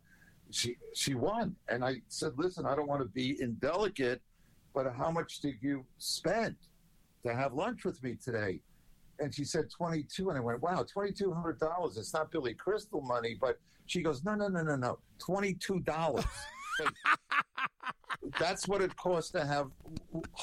she 0.50 0.76
she 0.94 1.14
won, 1.14 1.56
and 1.68 1.84
I 1.84 2.02
said, 2.08 2.32
"Listen, 2.36 2.66
I 2.66 2.74
don't 2.74 2.88
want 2.88 3.02
to 3.02 3.08
be 3.08 3.36
indelicate, 3.40 4.20
but 4.74 4.92
how 4.94 5.10
much 5.10 5.40
did 5.40 5.56
you 5.60 5.84
spend 5.98 6.56
to 7.24 7.34
have 7.34 7.52
lunch 7.52 7.84
with 7.84 8.02
me 8.02 8.16
today?" 8.22 8.60
And 9.18 9.34
she 9.34 9.44
said 9.44 9.70
22, 9.70 10.28
and 10.28 10.38
I 10.38 10.40
went, 10.40 10.60
"Wow, 10.62 10.84
twenty 10.90 11.12
two 11.12 11.32
hundred 11.32 11.58
dollars. 11.58 11.96
It's 11.96 12.12
not 12.12 12.30
Billy 12.30 12.54
Crystal 12.54 13.00
money, 13.00 13.36
but." 13.40 13.58
She 13.88 14.02
goes, 14.02 14.24
"No, 14.24 14.34
no, 14.34 14.48
no, 14.48 14.62
no, 14.62 14.74
no, 14.74 14.98
twenty 15.18 15.54
two 15.54 15.78
dollars." 15.80 16.24
That's 18.40 18.66
what 18.66 18.82
it 18.82 18.96
cost 18.96 19.32
to 19.32 19.46
have 19.46 19.70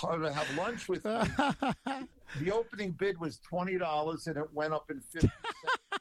uh, 0.02 0.18
to 0.18 0.32
have 0.32 0.58
lunch 0.58 0.88
with 0.88 1.06
me. 1.06 1.20
The 2.40 2.52
opening 2.52 2.92
bid 2.92 3.20
was 3.20 3.40
twenty 3.40 3.78
dollars, 3.78 4.26
and 4.28 4.38
it 4.38 4.52
went 4.54 4.74
up 4.74 4.90
in 4.90 5.02
fifty 5.02 5.30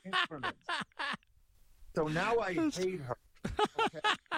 increments. 0.05 0.59
So 1.95 2.07
now 2.09 2.39
I 2.39 2.55
hate 2.55 3.01
her. 3.03 3.19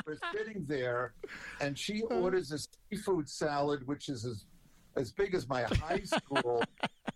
We're 0.06 0.18
sitting 0.36 0.64
there, 0.66 1.14
and 1.60 1.78
she 1.78 2.02
orders 2.02 2.52
a 2.52 2.58
seafood 2.90 3.28
salad, 3.28 3.86
which 3.86 4.08
is 4.08 4.24
as 4.24 4.44
as 4.96 5.10
big 5.10 5.34
as 5.34 5.48
my 5.48 5.62
high 5.62 6.02
school, 6.04 6.62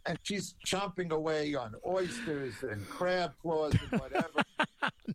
and 0.06 0.18
she's 0.24 0.54
chomping 0.66 1.10
away 1.12 1.54
on 1.54 1.74
oysters 1.86 2.54
and 2.62 2.88
crab 2.88 3.32
claws 3.40 3.72
and 3.92 4.00
whatever. 4.00 4.42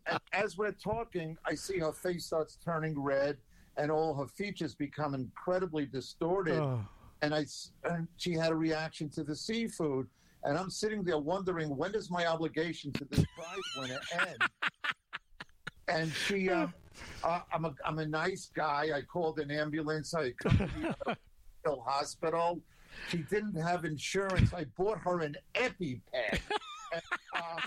and 0.06 0.18
as 0.32 0.56
we're 0.56 0.72
talking, 0.72 1.36
I 1.44 1.54
see 1.54 1.78
her 1.78 1.92
face 1.92 2.24
starts 2.26 2.56
turning 2.64 2.98
red, 2.98 3.36
and 3.76 3.90
all 3.90 4.14
her 4.14 4.26
features 4.26 4.74
become 4.74 5.14
incredibly 5.14 5.84
distorted 5.84 6.58
Oh. 6.58 6.80
and 7.20 7.34
I 7.34 7.44
and 7.84 8.08
she 8.16 8.32
had 8.32 8.50
a 8.50 8.56
reaction 8.56 9.10
to 9.10 9.24
the 9.24 9.36
seafood, 9.36 10.06
and 10.44 10.56
I'm 10.56 10.70
sitting 10.70 11.04
there 11.04 11.18
wondering 11.18 11.76
when 11.76 11.92
does 11.92 12.10
my 12.10 12.24
obligation 12.26 12.92
to 12.92 13.04
this 13.10 13.24
prize 13.36 13.58
winner 13.78 14.00
end? 14.26 14.38
And 15.88 16.10
she, 16.12 16.48
uh, 16.48 16.68
uh, 17.22 17.40
I'm 17.52 17.64
a 17.64 17.74
I'm 17.84 17.98
a 17.98 18.06
nice 18.06 18.50
guy. 18.54 18.88
I 18.94 19.02
called 19.02 19.38
an 19.38 19.50
ambulance. 19.50 20.14
I 20.14 20.24
accompanied 20.26 20.94
her 21.06 21.14
to 21.14 21.16
the 21.64 21.76
hospital. 21.86 22.60
She 23.08 23.18
didn't 23.18 23.56
have 23.60 23.84
insurance. 23.84 24.52
I 24.54 24.64
bought 24.76 24.98
her 24.98 25.20
an 25.20 25.36
EpiPen. 25.54 26.00
And, 26.92 27.02
uh, 27.34 27.60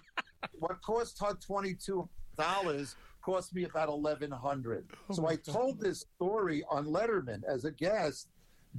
what 0.54 0.82
cost 0.82 1.20
her 1.22 1.34
twenty 1.34 1.74
two 1.74 2.08
dollars 2.38 2.96
cost 3.22 3.54
me 3.54 3.66
about 3.66 3.90
eleven 3.90 4.32
hundred. 4.32 4.86
so 5.12 5.28
I 5.28 5.36
told 5.36 5.80
this 5.80 6.06
story 6.16 6.64
on 6.70 6.86
Letterman 6.86 7.44
as 7.48 7.66
a 7.66 7.72
guest. 7.72 8.30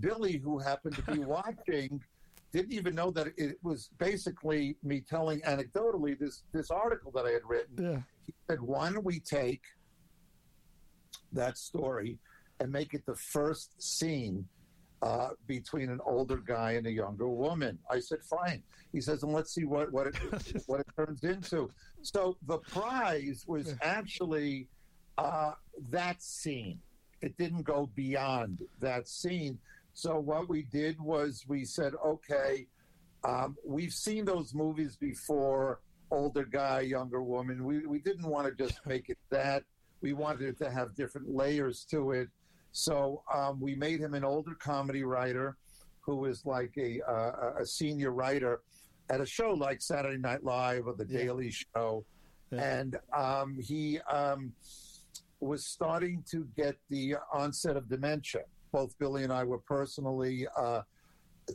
Billy, 0.00 0.36
who 0.36 0.58
happened 0.58 0.94
to 0.94 1.02
be 1.12 1.18
watching, 1.24 2.00
didn't 2.52 2.72
even 2.72 2.94
know 2.94 3.10
that 3.10 3.28
it 3.36 3.58
was 3.62 3.90
basically 3.98 4.76
me 4.82 5.00
telling 5.00 5.40
anecdotally 5.40 6.16
this 6.18 6.44
this 6.52 6.70
article 6.70 7.10
that 7.12 7.26
I 7.26 7.30
had 7.30 7.42
written. 7.44 7.76
Yeah. 7.92 8.00
He 8.26 8.32
said, 8.48 8.60
"Why 8.60 8.90
don't 8.92 9.04
we 9.04 9.18
take 9.20 9.62
that 11.32 11.58
story 11.58 12.18
and 12.60 12.72
make 12.72 12.94
it 12.94 13.04
the 13.06 13.14
first 13.14 13.80
scene 13.80 14.46
uh, 15.02 15.28
between 15.46 15.90
an 15.90 16.00
older 16.04 16.38
guy 16.38 16.72
and 16.72 16.86
a 16.86 16.90
younger 16.90 17.28
woman. 17.28 17.78
I 17.90 18.00
said, 18.00 18.18
fine. 18.24 18.62
He 18.92 19.00
says, 19.00 19.22
and 19.22 19.32
let's 19.32 19.54
see 19.54 19.64
what, 19.64 19.92
what, 19.92 20.08
it, 20.08 20.16
what 20.66 20.80
it 20.80 20.86
turns 20.96 21.22
into. 21.22 21.70
So 22.02 22.36
the 22.46 22.58
prize 22.58 23.44
was 23.46 23.74
actually 23.82 24.66
uh, 25.16 25.52
that 25.90 26.22
scene. 26.22 26.80
It 27.20 27.36
didn't 27.36 27.62
go 27.62 27.90
beyond 27.94 28.62
that 28.80 29.08
scene. 29.08 29.58
So 29.94 30.18
what 30.18 30.48
we 30.48 30.62
did 30.62 31.00
was 31.00 31.44
we 31.48 31.64
said, 31.64 31.92
okay, 32.04 32.66
um, 33.24 33.56
we've 33.64 33.92
seen 33.92 34.24
those 34.24 34.54
movies 34.54 34.96
before 34.96 35.80
older 36.10 36.44
guy, 36.44 36.80
younger 36.80 37.22
woman. 37.22 37.64
We, 37.64 37.86
we 37.86 37.98
didn't 37.98 38.26
want 38.26 38.46
to 38.46 38.64
just 38.64 38.84
make 38.86 39.08
it 39.08 39.18
that. 39.30 39.64
We 40.00 40.12
wanted 40.12 40.42
it 40.42 40.58
to 40.58 40.70
have 40.70 40.94
different 40.94 41.28
layers 41.28 41.84
to 41.90 42.12
it. 42.12 42.28
So 42.72 43.22
um, 43.32 43.60
we 43.60 43.74
made 43.74 44.00
him 44.00 44.14
an 44.14 44.24
older 44.24 44.54
comedy 44.54 45.02
writer 45.02 45.56
who 46.00 46.16
was 46.16 46.44
like 46.46 46.72
a, 46.78 47.00
uh, 47.02 47.54
a 47.60 47.66
senior 47.66 48.12
writer 48.12 48.60
at 49.10 49.20
a 49.20 49.26
show 49.26 49.50
like 49.52 49.80
Saturday 49.80 50.18
Night 50.18 50.44
Live 50.44 50.86
or 50.86 50.94
The 50.94 51.06
yeah. 51.08 51.18
Daily 51.18 51.50
Show. 51.50 52.04
Yeah. 52.50 52.78
And 52.78 52.96
um, 53.16 53.58
he 53.60 53.98
um, 54.10 54.52
was 55.40 55.66
starting 55.66 56.24
to 56.30 56.46
get 56.56 56.76
the 56.88 57.16
onset 57.32 57.76
of 57.76 57.88
dementia. 57.88 58.42
Both 58.72 58.98
Billy 58.98 59.24
and 59.24 59.32
I 59.32 59.44
were 59.44 59.58
personally 59.58 60.46
uh, 60.56 60.82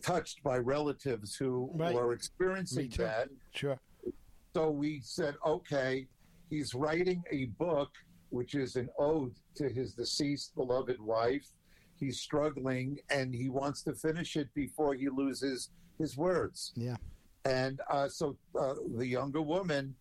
touched 0.01 0.43
by 0.43 0.57
relatives 0.57 1.35
who 1.35 1.69
right. 1.73 1.93
were 1.93 2.13
experiencing 2.13 2.91
that. 2.97 3.29
Sure. 3.53 3.79
So 4.55 4.69
we 4.69 5.01
said, 5.03 5.35
okay, 5.45 6.07
he's 6.49 6.73
writing 6.75 7.23
a 7.31 7.45
book 7.57 7.89
which 8.33 8.55
is 8.55 8.75
an 8.75 8.89
ode 8.97 9.35
to 9.53 9.69
his 9.69 9.93
deceased 9.93 10.55
beloved 10.55 10.99
wife. 10.99 11.45
He's 11.99 12.19
struggling 12.19 12.97
and 13.11 13.33
he 13.33 13.47
wants 13.47 13.83
to 13.83 13.93
finish 13.93 14.35
it 14.35 14.51
before 14.55 14.95
he 14.95 15.07
loses 15.07 15.69
his 15.99 16.17
words. 16.17 16.73
Yeah. 16.75 16.97
And 17.45 17.79
uh, 17.91 18.09
so 18.09 18.35
uh, 18.59 18.73
the 18.97 19.05
younger 19.05 19.41
woman, 19.41 19.93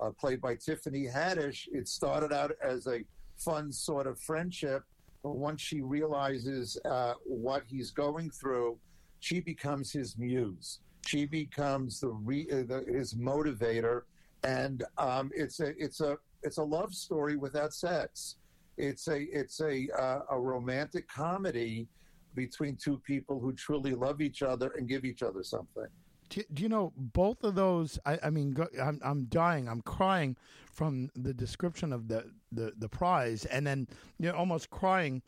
uh, 0.00 0.10
played 0.10 0.40
by 0.40 0.54
Tiffany 0.54 1.04
Haddish, 1.04 1.66
it 1.72 1.88
started 1.88 2.32
out 2.32 2.52
as 2.62 2.86
a 2.86 3.00
fun 3.36 3.72
sort 3.72 4.06
of 4.06 4.20
friendship. 4.20 4.84
But 5.24 5.36
once 5.36 5.60
she 5.60 5.80
realizes 5.80 6.78
uh, 6.84 7.14
what 7.24 7.64
he's 7.66 7.90
going 7.90 8.30
through, 8.30 8.78
she 9.18 9.40
becomes 9.40 9.92
his 9.92 10.16
muse. 10.16 10.78
She 11.06 11.26
becomes 11.26 12.00
the, 12.00 12.08
re- 12.08 12.46
uh, 12.52 12.62
the 12.68 12.84
his 12.86 13.14
motivator, 13.14 14.02
and 14.44 14.84
um, 14.96 15.30
it's 15.34 15.60
a 15.60 15.68
it's 15.82 16.00
a 16.00 16.18
it's 16.42 16.58
a 16.58 16.62
love 16.62 16.94
story 16.94 17.36
without 17.36 17.72
sex. 17.72 18.36
It's 18.76 19.08
a 19.08 19.22
it's 19.22 19.60
a 19.60 19.88
uh, 19.98 20.20
a 20.30 20.38
romantic 20.38 21.08
comedy 21.08 21.88
between 22.34 22.76
two 22.76 22.98
people 22.98 23.40
who 23.40 23.52
truly 23.52 23.94
love 23.94 24.20
each 24.20 24.42
other 24.42 24.72
and 24.76 24.88
give 24.88 25.04
each 25.04 25.22
other 25.22 25.42
something. 25.42 25.86
Do, 26.30 26.42
do 26.54 26.62
you 26.62 26.68
know 26.68 26.92
both 26.96 27.42
of 27.42 27.56
those? 27.56 27.98
I, 28.06 28.18
I 28.22 28.30
mean, 28.30 28.52
go, 28.52 28.66
I'm 28.80 29.00
I'm 29.04 29.24
dying. 29.24 29.68
I'm 29.68 29.82
crying 29.82 30.36
from 30.72 31.10
the 31.16 31.34
description 31.34 31.92
of 31.92 32.08
the, 32.08 32.30
the, 32.52 32.72
the 32.78 32.88
prize, 32.88 33.44
and 33.46 33.66
then 33.66 33.88
you're 34.18 34.36
almost 34.36 34.70
crying 34.70 35.20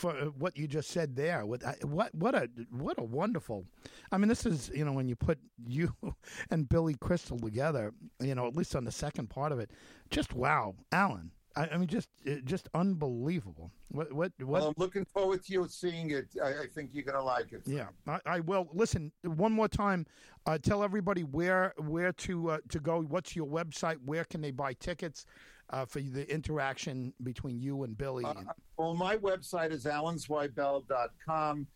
for 0.00 0.16
uh, 0.16 0.24
what 0.38 0.56
you 0.56 0.66
just 0.66 0.90
said 0.90 1.14
there. 1.14 1.44
What 1.44 1.62
what 1.84 2.14
what 2.14 2.34
a 2.34 2.48
what 2.70 2.98
a 2.98 3.04
wonderful. 3.04 3.66
I 4.10 4.18
mean, 4.18 4.28
this 4.28 4.46
is 4.46 4.70
you 4.74 4.84
know 4.84 4.92
when 4.92 5.08
you 5.08 5.16
put 5.16 5.38
you 5.66 5.94
and 6.50 6.68
Billy 6.68 6.96
Crystal 7.00 7.38
together, 7.38 7.92
you 8.20 8.34
know 8.34 8.46
at 8.46 8.56
least 8.56 8.74
on 8.74 8.84
the 8.84 8.92
second 8.92 9.28
part 9.28 9.52
of 9.52 9.60
it, 9.60 9.70
just 10.10 10.34
wow, 10.34 10.74
Alan. 10.90 11.30
I, 11.56 11.68
I 11.72 11.76
mean, 11.78 11.88
just 11.88 12.08
uh, 12.28 12.34
just 12.44 12.68
unbelievable. 12.74 13.72
What 13.90 14.12
what 14.12 14.32
what? 14.38 14.48
Well, 14.48 14.68
I'm 14.68 14.74
looking 14.76 15.04
forward 15.04 15.44
to 15.44 15.52
you 15.52 15.66
seeing 15.68 16.10
it. 16.10 16.28
I, 16.42 16.48
I 16.48 16.66
think 16.72 16.90
you're 16.92 17.04
gonna 17.04 17.22
like 17.22 17.52
it. 17.52 17.62
Yeah, 17.66 17.88
I, 18.06 18.20
I 18.24 18.40
will. 18.40 18.68
Listen, 18.72 19.12
one 19.24 19.52
more 19.52 19.68
time. 19.68 20.06
Uh, 20.46 20.58
tell 20.58 20.82
everybody 20.82 21.22
where 21.22 21.74
where 21.76 22.12
to 22.12 22.50
uh, 22.50 22.58
to 22.68 22.80
go. 22.80 23.02
What's 23.02 23.34
your 23.34 23.46
website? 23.46 23.96
Where 24.04 24.24
can 24.24 24.40
they 24.40 24.52
buy 24.52 24.74
tickets? 24.74 25.26
Uh, 25.72 25.84
for 25.84 26.00
the 26.00 26.28
interaction 26.32 27.12
between 27.22 27.60
you 27.60 27.84
and 27.84 27.96
Billy? 27.96 28.24
Uh, 28.24 28.34
well, 28.76 28.94
my 28.94 29.16
website 29.16 29.70
is 29.70 29.84
alanzweibel.com. 29.84 31.66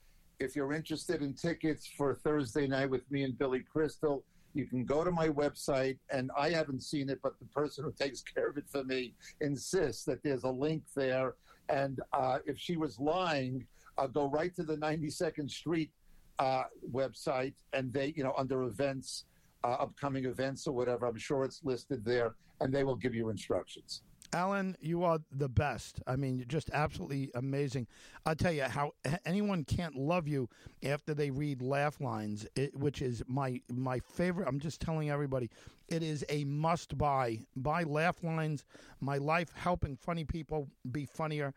If 0.40 0.56
you're 0.56 0.72
interested 0.72 1.22
in 1.22 1.32
tickets 1.34 1.86
for 1.96 2.12
Thursday 2.12 2.66
night 2.66 2.90
with 2.90 3.08
me 3.12 3.22
and 3.22 3.38
Billy 3.38 3.60
Crystal, 3.60 4.24
you 4.54 4.66
can 4.66 4.84
go 4.84 5.04
to 5.04 5.10
my 5.10 5.28
website, 5.28 5.98
and 6.10 6.30
I 6.36 6.50
haven't 6.50 6.82
seen 6.82 7.08
it, 7.10 7.20
but 7.22 7.38
the 7.38 7.46
person 7.46 7.84
who 7.84 7.92
takes 7.92 8.22
care 8.34 8.48
of 8.48 8.56
it 8.56 8.64
for 8.68 8.84
me 8.84 9.14
insists 9.40 10.04
that 10.04 10.22
there's 10.22 10.44
a 10.44 10.50
link 10.50 10.82
there. 10.94 11.34
And 11.68 12.00
uh, 12.12 12.38
if 12.46 12.58
she 12.58 12.76
was 12.76 12.98
lying, 12.98 13.66
I'll 13.98 14.08
go 14.08 14.28
right 14.28 14.54
to 14.56 14.62
the 14.62 14.76
92nd 14.76 15.50
Street 15.50 15.90
uh, 16.38 16.64
website, 16.92 17.54
and 17.72 17.92
they, 17.92 18.12
you 18.16 18.24
know, 18.24 18.34
under 18.36 18.64
events, 18.64 19.24
uh, 19.62 19.76
upcoming 19.80 20.24
events 20.24 20.66
or 20.66 20.72
whatever. 20.72 21.06
I'm 21.06 21.18
sure 21.18 21.44
it's 21.44 21.60
listed 21.64 22.04
there, 22.04 22.34
and 22.64 22.72
they 22.72 22.82
will 22.82 22.96
give 22.96 23.14
you 23.14 23.28
instructions. 23.28 24.02
Alan, 24.32 24.76
you 24.80 25.04
are 25.04 25.20
the 25.30 25.48
best. 25.48 26.00
I 26.08 26.16
mean, 26.16 26.44
just 26.48 26.70
absolutely 26.72 27.30
amazing. 27.36 27.86
I'll 28.26 28.34
tell 28.34 28.52
you 28.52 28.64
how 28.64 28.92
anyone 29.24 29.62
can't 29.64 29.94
love 29.94 30.26
you 30.26 30.48
after 30.82 31.14
they 31.14 31.30
read 31.30 31.62
Laugh 31.62 32.00
Lines, 32.00 32.44
it, 32.56 32.74
which 32.74 33.00
is 33.00 33.22
my 33.28 33.60
my 33.70 34.00
favorite. 34.00 34.48
I'm 34.48 34.58
just 34.58 34.80
telling 34.80 35.10
everybody, 35.10 35.50
it 35.88 36.02
is 36.02 36.24
a 36.30 36.44
must 36.44 36.98
buy. 36.98 37.42
Buy 37.54 37.84
Laugh 37.84 38.24
Lines. 38.24 38.64
My 38.98 39.18
life 39.18 39.50
helping 39.54 39.94
funny 39.94 40.24
people 40.24 40.68
be 40.90 41.04
funnier. 41.04 41.54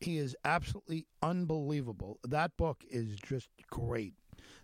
He 0.00 0.18
is 0.18 0.34
absolutely 0.44 1.06
unbelievable. 1.22 2.18
That 2.24 2.56
book 2.56 2.82
is 2.90 3.16
just 3.16 3.50
great 3.70 4.14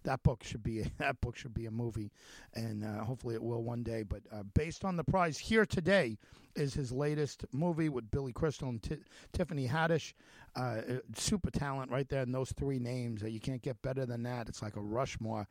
that 0.05 0.23
book 0.23 0.43
should 0.45 0.63
be 0.63 0.83
that 0.99 1.21
book 1.21 1.37
should 1.37 1.55
be 1.55 1.67
a 1.67 1.71
movie, 1.71 2.11
and 2.55 2.85
uh, 2.85 3.05
hopefully 3.05 3.35
it 3.35 3.43
will 3.43 3.63
one 3.63 3.83
day. 3.83 4.03
But 4.03 4.23
uh, 4.33 4.43
based 4.55 4.85
on 4.85 4.97
the 4.97 5.05
prize 5.05 5.39
here 5.39 5.67
today 5.67 6.19
is 6.55 6.75
his 6.75 6.93
latest 6.93 7.45
movie 7.53 7.89
with 7.89 8.11
Billy 8.11 8.33
Crystal 8.33 8.69
and 8.69 8.83
T- 8.83 8.99
Tiffany 9.33 9.67
Haddish. 9.67 10.13
Uh, 10.55 10.61
uh, 10.61 10.83
super 11.17 11.51
talent 11.51 11.91
right 11.91 12.11
there 12.11 12.23
in 12.23 12.31
those 12.31 12.53
three 12.53 12.79
names. 12.79 13.23
you 13.23 13.41
can't 13.41 13.63
get 13.63 13.81
better 13.81 14.05
than 14.05 14.23
that. 14.23 14.51
It's 14.51 14.61
like 14.61 14.77
a 14.77 14.83
Rushmore 14.83 15.49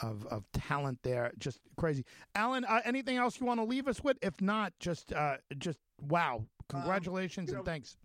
of, 0.00 0.24
of 0.26 0.44
talent 0.52 1.00
there. 1.02 1.32
Just 1.38 1.58
crazy. 1.76 2.04
Alan, 2.36 2.64
uh, 2.64 2.80
anything 2.84 3.16
else 3.16 3.40
you 3.40 3.46
want 3.46 3.58
to 3.58 3.64
leave 3.64 3.88
us 3.88 4.04
with? 4.04 4.16
If 4.22 4.40
not, 4.40 4.72
just 4.78 5.12
uh, 5.12 5.38
just 5.58 5.78
wow. 6.08 6.44
Congratulations 6.68 7.50
um, 7.50 7.56
and 7.56 7.64
know, 7.64 7.70
thanks. 7.70 7.96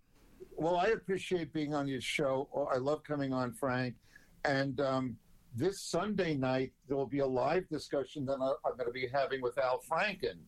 Well, 0.56 0.76
I 0.76 0.88
appreciate 0.88 1.52
being 1.52 1.72
on 1.72 1.86
your 1.88 2.00
show. 2.00 2.68
I 2.72 2.78
love 2.78 3.04
coming 3.04 3.32
on, 3.32 3.52
Frank. 3.52 3.94
And 4.44 4.80
um, 4.80 5.16
this 5.54 5.82
Sunday 5.82 6.34
night, 6.34 6.72
there 6.86 6.96
will 6.96 7.06
be 7.06 7.20
a 7.20 7.26
live 7.26 7.68
discussion 7.68 8.24
that 8.26 8.34
I'm 8.34 8.76
going 8.76 8.86
to 8.86 8.92
be 8.92 9.08
having 9.12 9.40
with 9.42 9.58
Al 9.58 9.82
Franken 9.90 10.38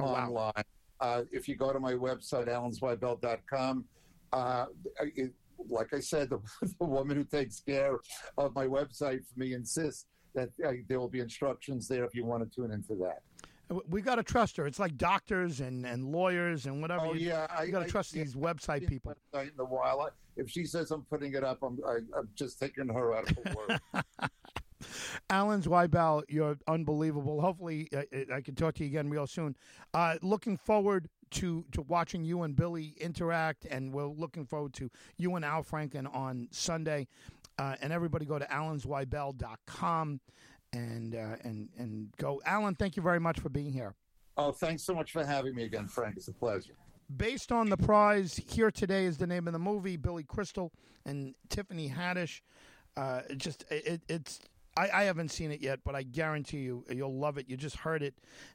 oh, 0.00 0.04
online. 0.04 0.32
Wow. 0.32 0.52
Uh, 1.00 1.22
if 1.30 1.48
you 1.48 1.56
go 1.56 1.72
to 1.72 1.78
my 1.78 1.92
website, 1.92 2.48
alanzweibel.com, 2.48 3.84
uh, 4.32 4.66
it, 5.00 5.32
like 5.68 5.94
I 5.94 6.00
said, 6.00 6.30
the, 6.30 6.40
the, 6.78 6.84
woman 6.84 7.16
who 7.16 7.24
takes 7.24 7.60
care 7.60 7.98
of 8.36 8.54
my 8.54 8.66
website 8.66 9.20
for 9.26 9.38
me 9.38 9.54
insists 9.54 10.06
that 10.34 10.50
uh, 10.64 10.72
there 10.88 11.00
will 11.00 11.08
be 11.08 11.20
instructions 11.20 11.88
there 11.88 12.04
if 12.04 12.14
you 12.14 12.24
want 12.24 12.42
to 12.42 12.54
tune 12.54 12.72
into 12.72 12.94
that. 12.96 13.22
We 13.88 14.00
got 14.00 14.14
to 14.14 14.22
trust 14.22 14.56
her. 14.56 14.66
It's 14.66 14.78
like 14.78 14.96
doctors 14.96 15.60
and, 15.60 15.84
and 15.84 16.10
lawyers 16.10 16.64
and 16.64 16.80
whatever. 16.80 17.06
Oh 17.06 17.12
you, 17.12 17.28
yeah, 17.28 17.62
you 17.62 17.70
got 17.70 17.84
to 17.84 17.90
trust 17.90 18.16
I, 18.16 18.20
these 18.20 18.34
I, 18.34 18.38
website 18.38 18.84
I, 18.84 18.86
people. 18.86 19.14
In 19.34 19.50
a 19.58 19.64
while, 19.64 20.08
if 20.36 20.48
she 20.48 20.64
says 20.64 20.90
I'm 20.90 21.02
putting 21.02 21.34
it 21.34 21.44
up, 21.44 21.58
I'm 21.62 21.78
I, 21.86 21.96
am 22.18 22.30
just 22.34 22.58
taking 22.58 22.88
her 22.88 23.14
out 23.14 23.30
of 23.30 23.36
the 23.36 23.56
word. 23.94 24.04
Alan 25.30 25.62
Zweibel, 25.62 26.22
you're 26.28 26.58
unbelievable. 26.66 27.40
Hopefully, 27.40 27.88
uh, 27.94 28.02
uh, 28.12 28.36
I 28.36 28.40
can 28.40 28.54
talk 28.54 28.74
to 28.74 28.84
you 28.84 28.88
again 28.88 29.10
real 29.10 29.26
soon. 29.26 29.56
Uh, 29.94 30.16
looking 30.22 30.56
forward 30.56 31.08
to 31.30 31.64
to 31.72 31.82
watching 31.82 32.24
you 32.24 32.42
and 32.42 32.56
Billy 32.56 32.94
interact, 33.00 33.66
and 33.70 33.92
we're 33.92 34.06
looking 34.06 34.46
forward 34.46 34.72
to 34.74 34.90
you 35.16 35.34
and 35.36 35.44
Al 35.44 35.62
Franken 35.62 36.12
on 36.14 36.48
Sunday. 36.50 37.06
Uh, 37.58 37.74
and 37.82 37.92
everybody 37.92 38.24
go 38.24 38.38
to 38.38 38.46
alanzweibel.com 38.46 40.20
and 40.72 41.14
uh, 41.14 41.36
and 41.42 41.68
and 41.76 42.08
go. 42.16 42.40
Alan, 42.44 42.74
thank 42.74 42.96
you 42.96 43.02
very 43.02 43.20
much 43.20 43.40
for 43.40 43.48
being 43.48 43.72
here. 43.72 43.94
Oh, 44.36 44.52
thanks 44.52 44.84
so 44.84 44.94
much 44.94 45.12
for 45.12 45.24
having 45.24 45.54
me 45.54 45.64
again, 45.64 45.88
Frank. 45.88 46.16
It's 46.16 46.28
a 46.28 46.32
pleasure. 46.32 46.74
Based 47.16 47.50
on 47.50 47.70
the 47.70 47.76
prize, 47.76 48.40
here 48.48 48.70
today 48.70 49.06
is 49.06 49.16
the 49.16 49.26
name 49.26 49.46
of 49.46 49.52
the 49.52 49.58
movie. 49.58 49.96
Billy 49.96 50.24
Crystal 50.24 50.72
and 51.04 51.34
Tiffany 51.48 51.90
Haddish. 51.90 52.40
Uh, 52.96 53.22
just 53.36 53.64
it, 53.70 54.02
it's 54.08 54.40
I, 54.78 55.00
I, 55.00 55.04
haven't 55.04 55.30
seen 55.30 55.50
it 55.50 55.60
yet, 55.60 55.80
but 55.84 55.96
I 55.96 56.04
guarantee 56.04 56.58
you 56.58 56.84
you'll 56.88 57.18
love 57.18 57.36
it. 57.36 57.48
You 57.48 57.56
just 57.56 57.76
heard 57.76 58.02
it, 58.02 58.14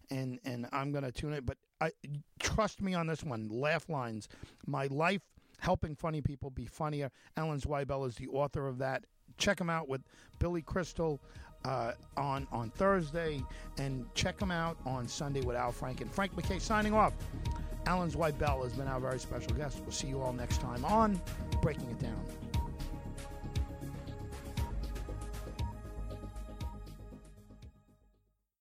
and 0.09 0.39
and 0.45 0.67
I'm 0.71 0.91
gonna 0.93 1.12
tune 1.12 1.33
it. 1.33 1.45
But 1.45 1.57
I 1.81 1.91
trust 2.39 2.81
me 2.81 2.93
on 2.93 3.07
this 3.07 3.23
one. 3.23 3.49
Laugh 3.49 3.89
lines. 3.89 4.29
My 4.65 4.88
life 4.88 5.21
helping 5.59 5.95
funny 5.95 6.21
people 6.21 6.49
be 6.49 6.65
funnier. 6.65 7.12
Alan 7.36 7.59
Zweibel 7.59 8.07
is 8.07 8.15
the 8.15 8.27
author 8.29 8.67
of 8.67 8.77
that. 8.77 9.03
Check 9.38 9.59
him 9.59 9.69
out 9.69 9.89
with 9.89 10.01
Billy 10.39 10.62
Crystal 10.62 11.21
uh, 11.65 11.91
on 12.15 12.47
on 12.51 12.69
Thursday, 12.69 13.43
and 13.77 14.05
check 14.15 14.39
him 14.41 14.51
out 14.51 14.77
on 14.86 15.07
Sunday 15.09 15.41
with 15.41 15.57
Al 15.57 15.73
Franken. 15.73 16.01
And 16.01 16.12
Frank 16.12 16.36
MacKay. 16.38 16.59
signing 16.59 16.93
off. 16.93 17.13
Alan 17.86 18.09
Zweibel 18.09 18.63
has 18.63 18.73
been 18.73 18.88
our 18.88 19.01
very 19.01 19.19
special 19.19 19.51
guest. 19.53 19.81
We'll 19.81 19.91
see 19.91 20.07
you 20.07 20.21
all 20.21 20.31
next 20.31 20.62
time 20.62 20.86
on 20.86 21.21
Breaking 21.62 21.89
It 21.89 21.99
Down. 21.99 22.42